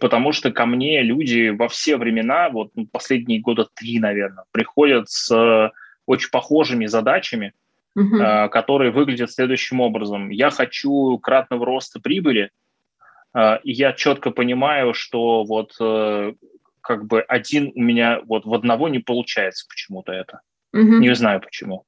[0.00, 5.10] потому что ко мне люди во все времена, вот ну, последние года три, наверное, приходят
[5.10, 5.70] с э,
[6.06, 7.52] очень похожими задачами,
[7.98, 8.48] uh-huh.
[8.48, 10.30] которые выглядят следующим образом.
[10.30, 12.50] Я хочу кратного роста прибыли,
[13.34, 15.72] э, и я четко понимаю, что вот
[16.80, 20.40] как бы один у меня вот в одного не получается почему-то это.
[20.74, 20.98] Uh-huh.
[20.98, 21.84] Не знаю почему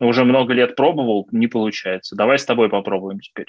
[0.00, 2.16] уже много лет пробовал, не получается.
[2.16, 3.48] Давай с тобой попробуем теперь.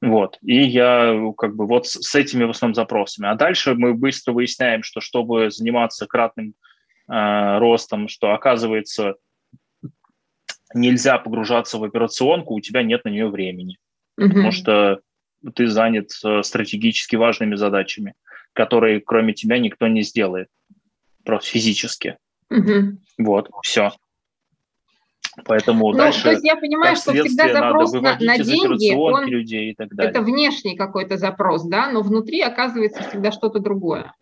[0.00, 0.38] Вот.
[0.42, 3.28] И я как бы вот с этими в основном запросами.
[3.28, 6.54] А дальше мы быстро выясняем, что чтобы заниматься кратным
[7.08, 9.14] э, ростом, что оказывается
[10.74, 13.78] нельзя погружаться в операционку, у тебя нет на нее времени.
[14.20, 14.28] Mm-hmm.
[14.28, 15.00] Потому что
[15.54, 18.14] ты занят э, стратегически важными задачами,
[18.52, 20.48] которые кроме тебя никто не сделает.
[21.24, 22.18] Просто физически.
[22.52, 22.96] Mm-hmm.
[23.18, 23.92] Вот, все.
[25.44, 29.72] Поэтому ну, дальше, то есть я понимаю, что всегда запрос на, на деньги, он, людей
[29.72, 30.10] и так далее.
[30.10, 34.12] это внешний какой-то запрос, да, но внутри оказывается всегда что-то другое.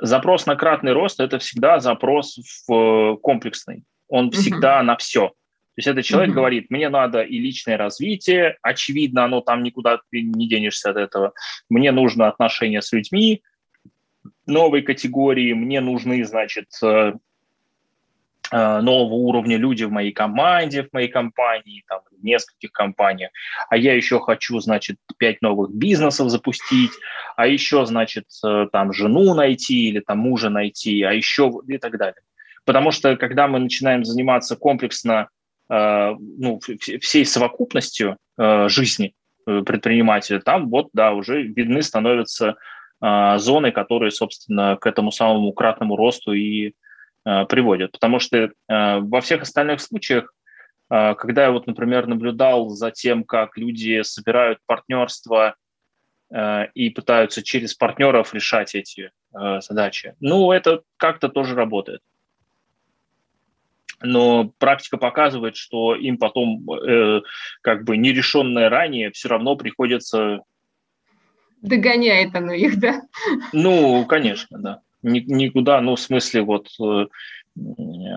[0.00, 3.84] Запрос на кратный рост– это всегда запрос в комплексный.
[4.08, 4.84] Он всегда uh-huh.
[4.84, 5.28] на все.
[5.28, 6.34] То есть этот человек uh-huh.
[6.34, 11.32] говорит, мне надо и личное развитие, очевидно, оно там никуда ты не денешься от этого.
[11.68, 13.42] Мне нужно отношения с людьми,
[14.46, 17.12] новой категории, мне нужны, значит, э, Э,
[18.52, 23.30] нового уровня люди в моей команде, в моей компании, там, в нескольких компаниях,
[23.70, 26.92] а я еще хочу, значит, пять новых бизнесов запустить,
[27.36, 31.96] а еще, значит, э, там, жену найти или там мужа найти, а еще и так
[31.98, 32.20] далее.
[32.64, 35.28] Потому что, когда мы начинаем заниматься комплексно
[35.70, 36.60] э, ну,
[37.00, 39.14] всей совокупностью жизни
[39.44, 42.56] предпринимателя, там вот, да, уже видны становятся
[43.00, 46.72] зоны, которые, собственно, к этому самому кратному росту и
[47.26, 47.92] Э, приводят.
[47.92, 50.34] Потому что э, во всех остальных случаях,
[50.90, 55.56] э, когда я вот, например, наблюдал за тем, как люди собирают партнерство
[56.74, 62.00] и пытаются через партнеров решать эти задачи, ну, это как-то тоже работает.
[64.00, 66.66] Но практика показывает, что им потом
[67.60, 70.40] как бы нерешенное ранее все равно приходится...
[71.60, 73.02] Догоняет оно их, да?
[73.52, 77.06] Ну, конечно, да никуда, ну, в смысле, вот, э,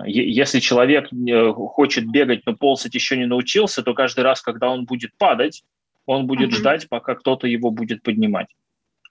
[0.06, 4.86] если человек э, хочет бегать, но ползать еще не научился, то каждый раз, когда он
[4.86, 5.64] будет падать,
[6.06, 6.58] он будет uh-huh.
[6.58, 8.48] ждать, пока кто-то его будет поднимать.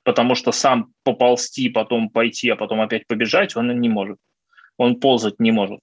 [0.03, 4.19] Потому что сам поползти, потом пойти, а потом опять побежать, он не может.
[4.79, 5.81] Он ползать не может.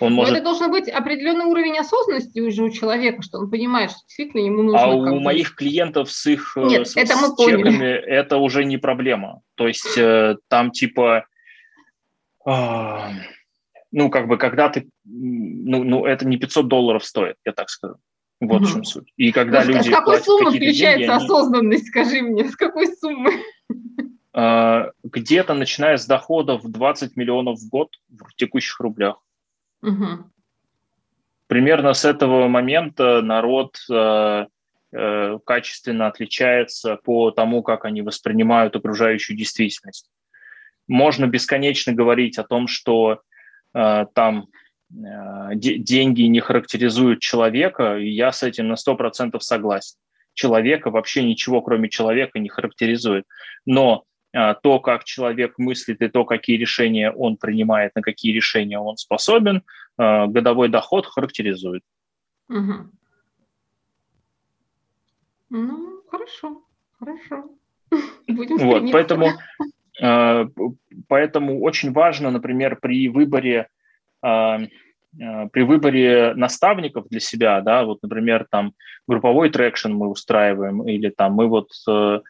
[0.00, 0.32] Он может...
[0.32, 4.42] Но это должен быть определенный уровень осознанности уже у человека, что он понимает, что действительно
[4.42, 4.82] ему нужно...
[4.82, 8.76] А у моих клиентов с их Нет, с, это мы с чеками это уже не
[8.76, 9.40] проблема.
[9.54, 11.26] То есть э, там типа...
[12.46, 13.10] Э,
[13.92, 14.88] ну, как бы, когда ты...
[15.04, 17.96] Ну, ну, это не 500 долларов стоит, я так скажу.
[18.40, 18.66] Вот угу.
[18.66, 19.12] в чем суть.
[19.16, 22.04] И когда ну, люди С какой суммы включается деньги, осознанность, они...
[22.04, 23.32] скажи мне, с какой суммы?
[24.34, 29.16] Э, где-то начиная с доходов 20 миллионов в год в текущих рублях.
[29.82, 30.30] Угу.
[31.46, 34.46] Примерно с этого момента народ э,
[34.92, 40.10] э, качественно отличается по тому, как они воспринимают окружающую действительность.
[40.88, 43.20] Можно бесконечно говорить о том, что
[43.74, 44.48] э, там
[44.90, 49.98] э, деньги не характеризуют человека, и я с этим на 100% согласен.
[50.34, 53.24] Человека вообще ничего, кроме человека, не характеризует.
[53.64, 58.96] Но то, как человек мыслит и то, какие решения он принимает, на какие решения он
[58.96, 59.62] способен,
[59.96, 61.82] а, годовой доход характеризует.
[62.48, 62.90] Угу.
[65.50, 66.62] Ну, хорошо,
[66.98, 67.50] хорошо.
[68.28, 69.28] Будем вот, поэтому,
[70.02, 70.46] а,
[71.08, 73.68] поэтому очень важно, например, при выборе
[74.20, 78.74] при выборе наставников для себя, да, вот, например, там
[79.06, 82.20] групповой traction мы устраиваем, или там мы вот э,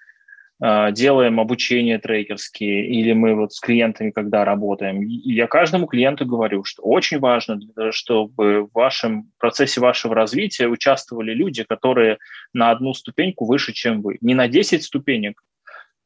[0.59, 6.83] делаем обучение трекерские, или мы вот с клиентами, когда работаем, я каждому клиенту говорю, что
[6.83, 12.17] очень важно, чтобы в вашем процессе вашего развития участвовали люди, которые
[12.55, 14.17] на одну ступеньку выше, чем вы.
[14.23, 15.43] Не на 10 ступенек,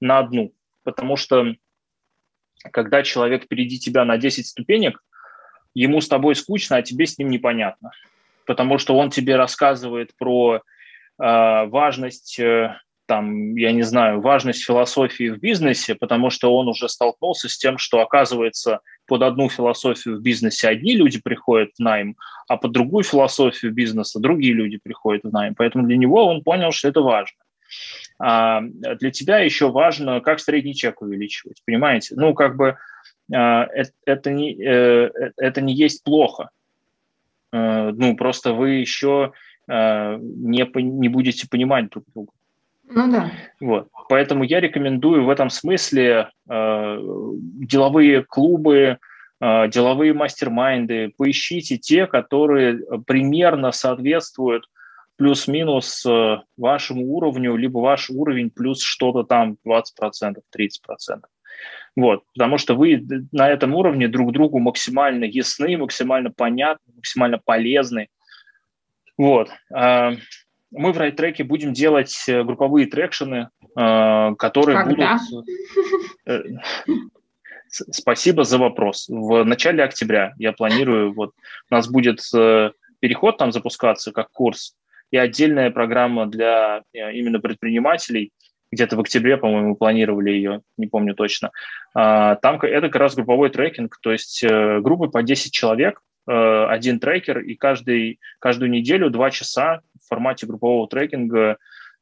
[0.01, 0.53] на одну.
[0.83, 1.55] Потому что
[2.73, 5.03] когда человек впереди тебя на 10 ступенек,
[5.75, 7.93] ему с тобой скучно, а тебе с ним непонятно.
[8.47, 10.61] Потому что он тебе рассказывает про э,
[11.19, 12.77] важность, э,
[13.11, 17.77] там, я не знаю, важность философии в бизнесе, потому что он уже столкнулся с тем,
[17.77, 22.15] что, оказывается, под одну философию в бизнесе одни люди приходят в найм,
[22.47, 25.57] а под другую философию бизнеса другие люди приходят в найм.
[25.57, 27.37] Поэтому для него он понял, что это важно.
[28.21, 32.15] А для тебя еще важно, как средний чек увеличивать, понимаете?
[32.17, 32.77] Ну, как бы
[33.35, 36.51] а, это, это, не, э, это не есть плохо.
[37.51, 39.33] А, ну, просто вы еще
[39.67, 42.33] не, не будете понимать друг друга.
[42.91, 43.31] Ну да.
[43.61, 43.89] Вот.
[44.09, 48.99] Поэтому я рекомендую в этом смысле деловые клубы,
[49.41, 51.13] деловые мастер-майнды.
[51.17, 54.65] Поищите те, которые примерно соответствуют
[55.21, 59.83] плюс-минус э, вашему уровню, либо ваш уровень плюс что-то там 20%,
[60.57, 60.71] 30%.
[61.95, 68.09] Вот, потому что вы на этом уровне друг другу максимально ясны, максимально понятны, максимально полезны.
[69.19, 69.51] Вот.
[70.71, 75.19] Мы в райт-треке будем делать э, групповые трекшены, э, которые Когда?
[76.25, 76.57] будут...
[77.69, 79.09] Спасибо за вопрос.
[79.09, 81.35] В начале октября я планирую, вот
[81.71, 82.21] у нас будет
[83.01, 84.75] переход там запускаться как курс,
[85.11, 88.33] и отдельная программа для э, именно предпринимателей,
[88.73, 91.51] где-то в октябре, по-моему, планировали ее, не помню точно.
[91.93, 96.67] А, там это как раз групповой трекинг, то есть э, группы по 10 человек, э,
[96.69, 99.81] один трекер, и каждый, каждую неделю два часа
[100.11, 101.57] формате группового трекинга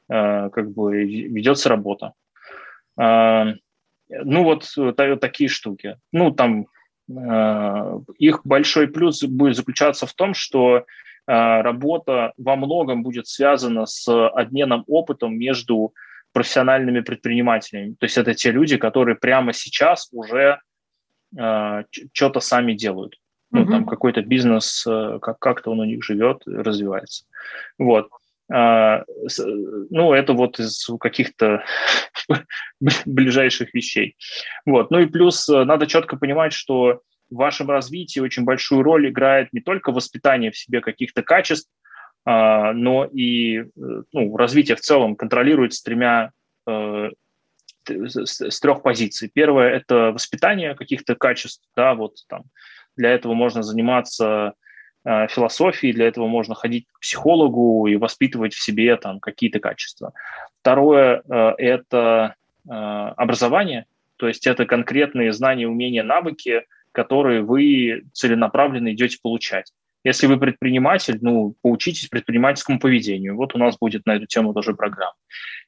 [0.09, 2.14] как бы ведется работа.
[2.98, 3.52] А,
[4.09, 4.64] ну вот
[5.20, 5.98] такие штуки.
[6.12, 6.66] Ну там
[8.18, 10.86] их большой плюс будет заключаться в том, что
[11.26, 15.92] работа во многом будет связана с обменом опытом между
[16.32, 17.94] профессиональными предпринимателями.
[17.98, 20.61] То есть это те люди, которые прямо сейчас уже
[21.36, 21.82] э,
[22.12, 23.16] что-то сами делают.
[23.51, 27.24] Ну, там какой-то бизнес, э, как- как-то он у них живет, развивается.
[27.78, 28.11] Вот.
[28.53, 29.42] Э, с,
[29.90, 31.64] ну, это вот из каких-то
[33.07, 34.16] ближайших вещей.
[34.66, 34.90] Вот.
[34.90, 39.53] Ну и плюс э, надо четко понимать, что в вашем развитии очень большую роль играет
[39.53, 41.70] не только воспитание в себе каких-то качеств,
[42.24, 46.32] а, но и э, ну, развитие в целом контролируется тремя
[46.66, 47.11] э,
[47.86, 49.30] с трех позиций.
[49.32, 52.44] Первое– это воспитание каких-то качеств, да, вот там
[52.99, 54.53] для этого можно заниматься
[55.05, 60.12] э, философией, для этого можно ходить к психологу и воспитывать в себе там какие-то качества.
[60.61, 61.22] Второе–
[61.59, 62.34] это
[62.66, 63.86] образование,
[64.16, 66.64] то есть это конкретные знания, умения, навыки–
[66.99, 69.72] которые вы целенаправленно идете получать.
[70.03, 73.36] Если вы предприниматель, ну, поучитесь предпринимательскому поведению.
[73.36, 75.14] Вот у нас будет на эту тему тоже программа.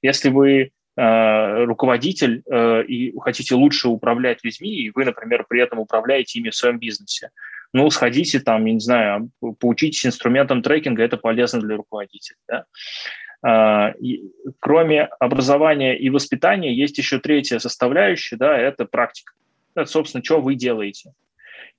[0.02, 5.78] Если вы э, руководитель э, и хотите лучше управлять людьми, и вы, например, при этом
[5.78, 7.30] управляете ими в своем бизнесе,
[7.72, 9.30] ну, сходите там, я не знаю,
[9.60, 12.36] поучитесь инструментам трекинга, это полезно для руководителя.
[12.48, 13.94] Да?
[14.00, 14.24] И,
[14.58, 19.32] кроме образования и воспитания есть еще третья составляющая, да, это практика
[19.74, 21.12] это, собственно, что вы делаете.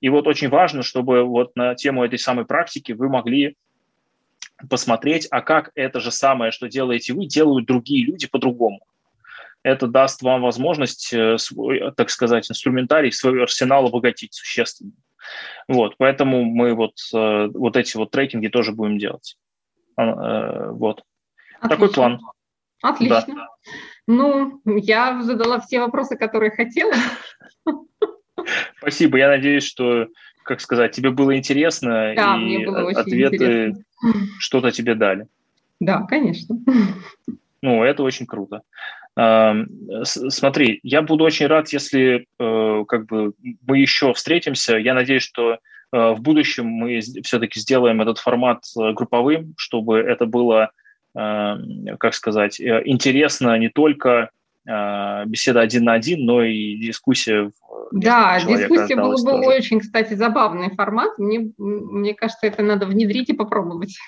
[0.00, 3.56] И вот очень важно, чтобы вот на тему этой самой практики вы могли
[4.68, 8.80] посмотреть, а как это же самое, что делаете вы, делают другие люди по-другому.
[9.62, 14.92] Это даст вам возможность э, свой, так сказать, инструментарий, свой арсенал обогатить существенно.
[15.68, 19.36] Вот, поэтому мы вот, э, вот эти вот трекинги тоже будем делать.
[19.96, 21.04] А, э, вот.
[21.60, 21.68] Отлично.
[21.68, 22.20] Такой план.
[22.82, 23.24] Отлично.
[23.28, 23.46] Да.
[24.08, 26.92] Ну, я задала все вопросы, которые хотела.
[28.78, 29.18] Спасибо.
[29.18, 30.08] Я надеюсь, что,
[30.42, 33.84] как сказать, тебе было интересно, да, и мне было очень ответы
[34.38, 35.28] что-то тебе дали.
[35.78, 36.56] Да, конечно.
[37.62, 38.62] Ну, это очень круто.
[39.14, 43.34] Смотри, я буду очень рад, если э, как бы
[43.66, 44.76] мы еще встретимся.
[44.76, 45.56] Я надеюсь, что э,
[45.92, 50.70] в будущем мы все-таки сделаем этот формат э, групповым, чтобы это было,
[51.14, 54.30] как сказать, интересно не только
[54.64, 57.50] беседа один на один, но и дискуссия
[57.92, 59.48] да, дискуссия был бы тоже.
[59.48, 61.18] очень, кстати, забавный формат.
[61.18, 63.98] Мне, мне кажется, это надо внедрить и попробовать.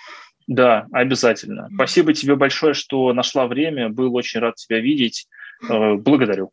[0.46, 1.70] Да, обязательно.
[1.74, 3.88] Спасибо тебе большое, что нашла время.
[3.88, 5.26] Был очень рад тебя видеть.
[5.68, 6.50] Э, благодарю.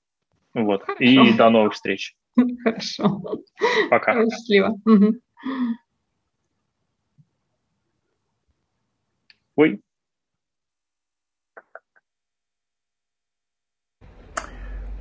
[0.54, 0.84] Вот.
[0.84, 1.04] Хорошо.
[1.04, 2.16] И до новых встреч.
[2.64, 3.22] Хорошо.
[3.90, 4.24] Пока.
[4.30, 4.78] Счастливо.
[4.86, 5.16] Угу.
[9.58, 9.80] Ой.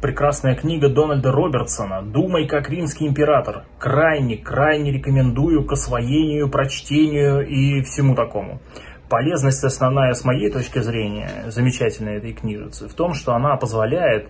[0.01, 3.65] Прекрасная книга Дональда Робертсона «Думай как римский император».
[3.79, 8.61] Крайне, крайне рекомендую к освоению, прочтению и всему такому.
[9.09, 14.29] Полезность основная с моей точки зрения, замечательной этой книжицы, в том, что она позволяет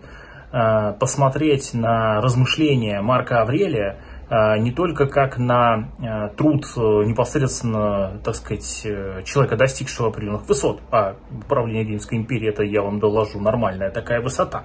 [0.53, 3.99] э, посмотреть на размышления Марка Аврелия
[4.31, 8.87] э, не только как на э, труд э, непосредственно, так сказать,
[9.25, 14.65] человека, достигшего определенных высот, а управление Римской империи, это я вам доложу, нормальная такая высота,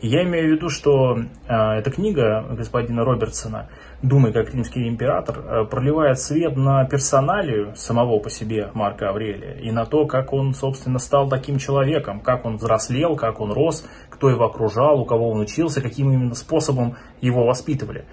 [0.00, 3.68] я имею в виду, что э, эта книга господина Робертсона
[4.00, 9.72] «Думай, как римский император» э, проливает свет на персоналию самого по себе Марка Аврелия и
[9.72, 14.30] на то, как он, собственно, стал таким человеком, как он взрослел, как он рос, кто
[14.30, 18.04] его окружал, у кого он учился, каким именно способом его воспитывали.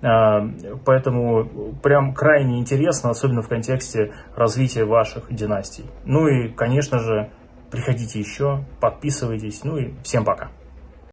[0.00, 0.48] Э,
[0.86, 5.84] поэтому прям крайне интересно, особенно в контексте развития ваших династий.
[6.06, 7.30] Ну и, конечно же,
[7.70, 9.62] приходите еще, подписывайтесь.
[9.62, 10.50] Ну и всем пока.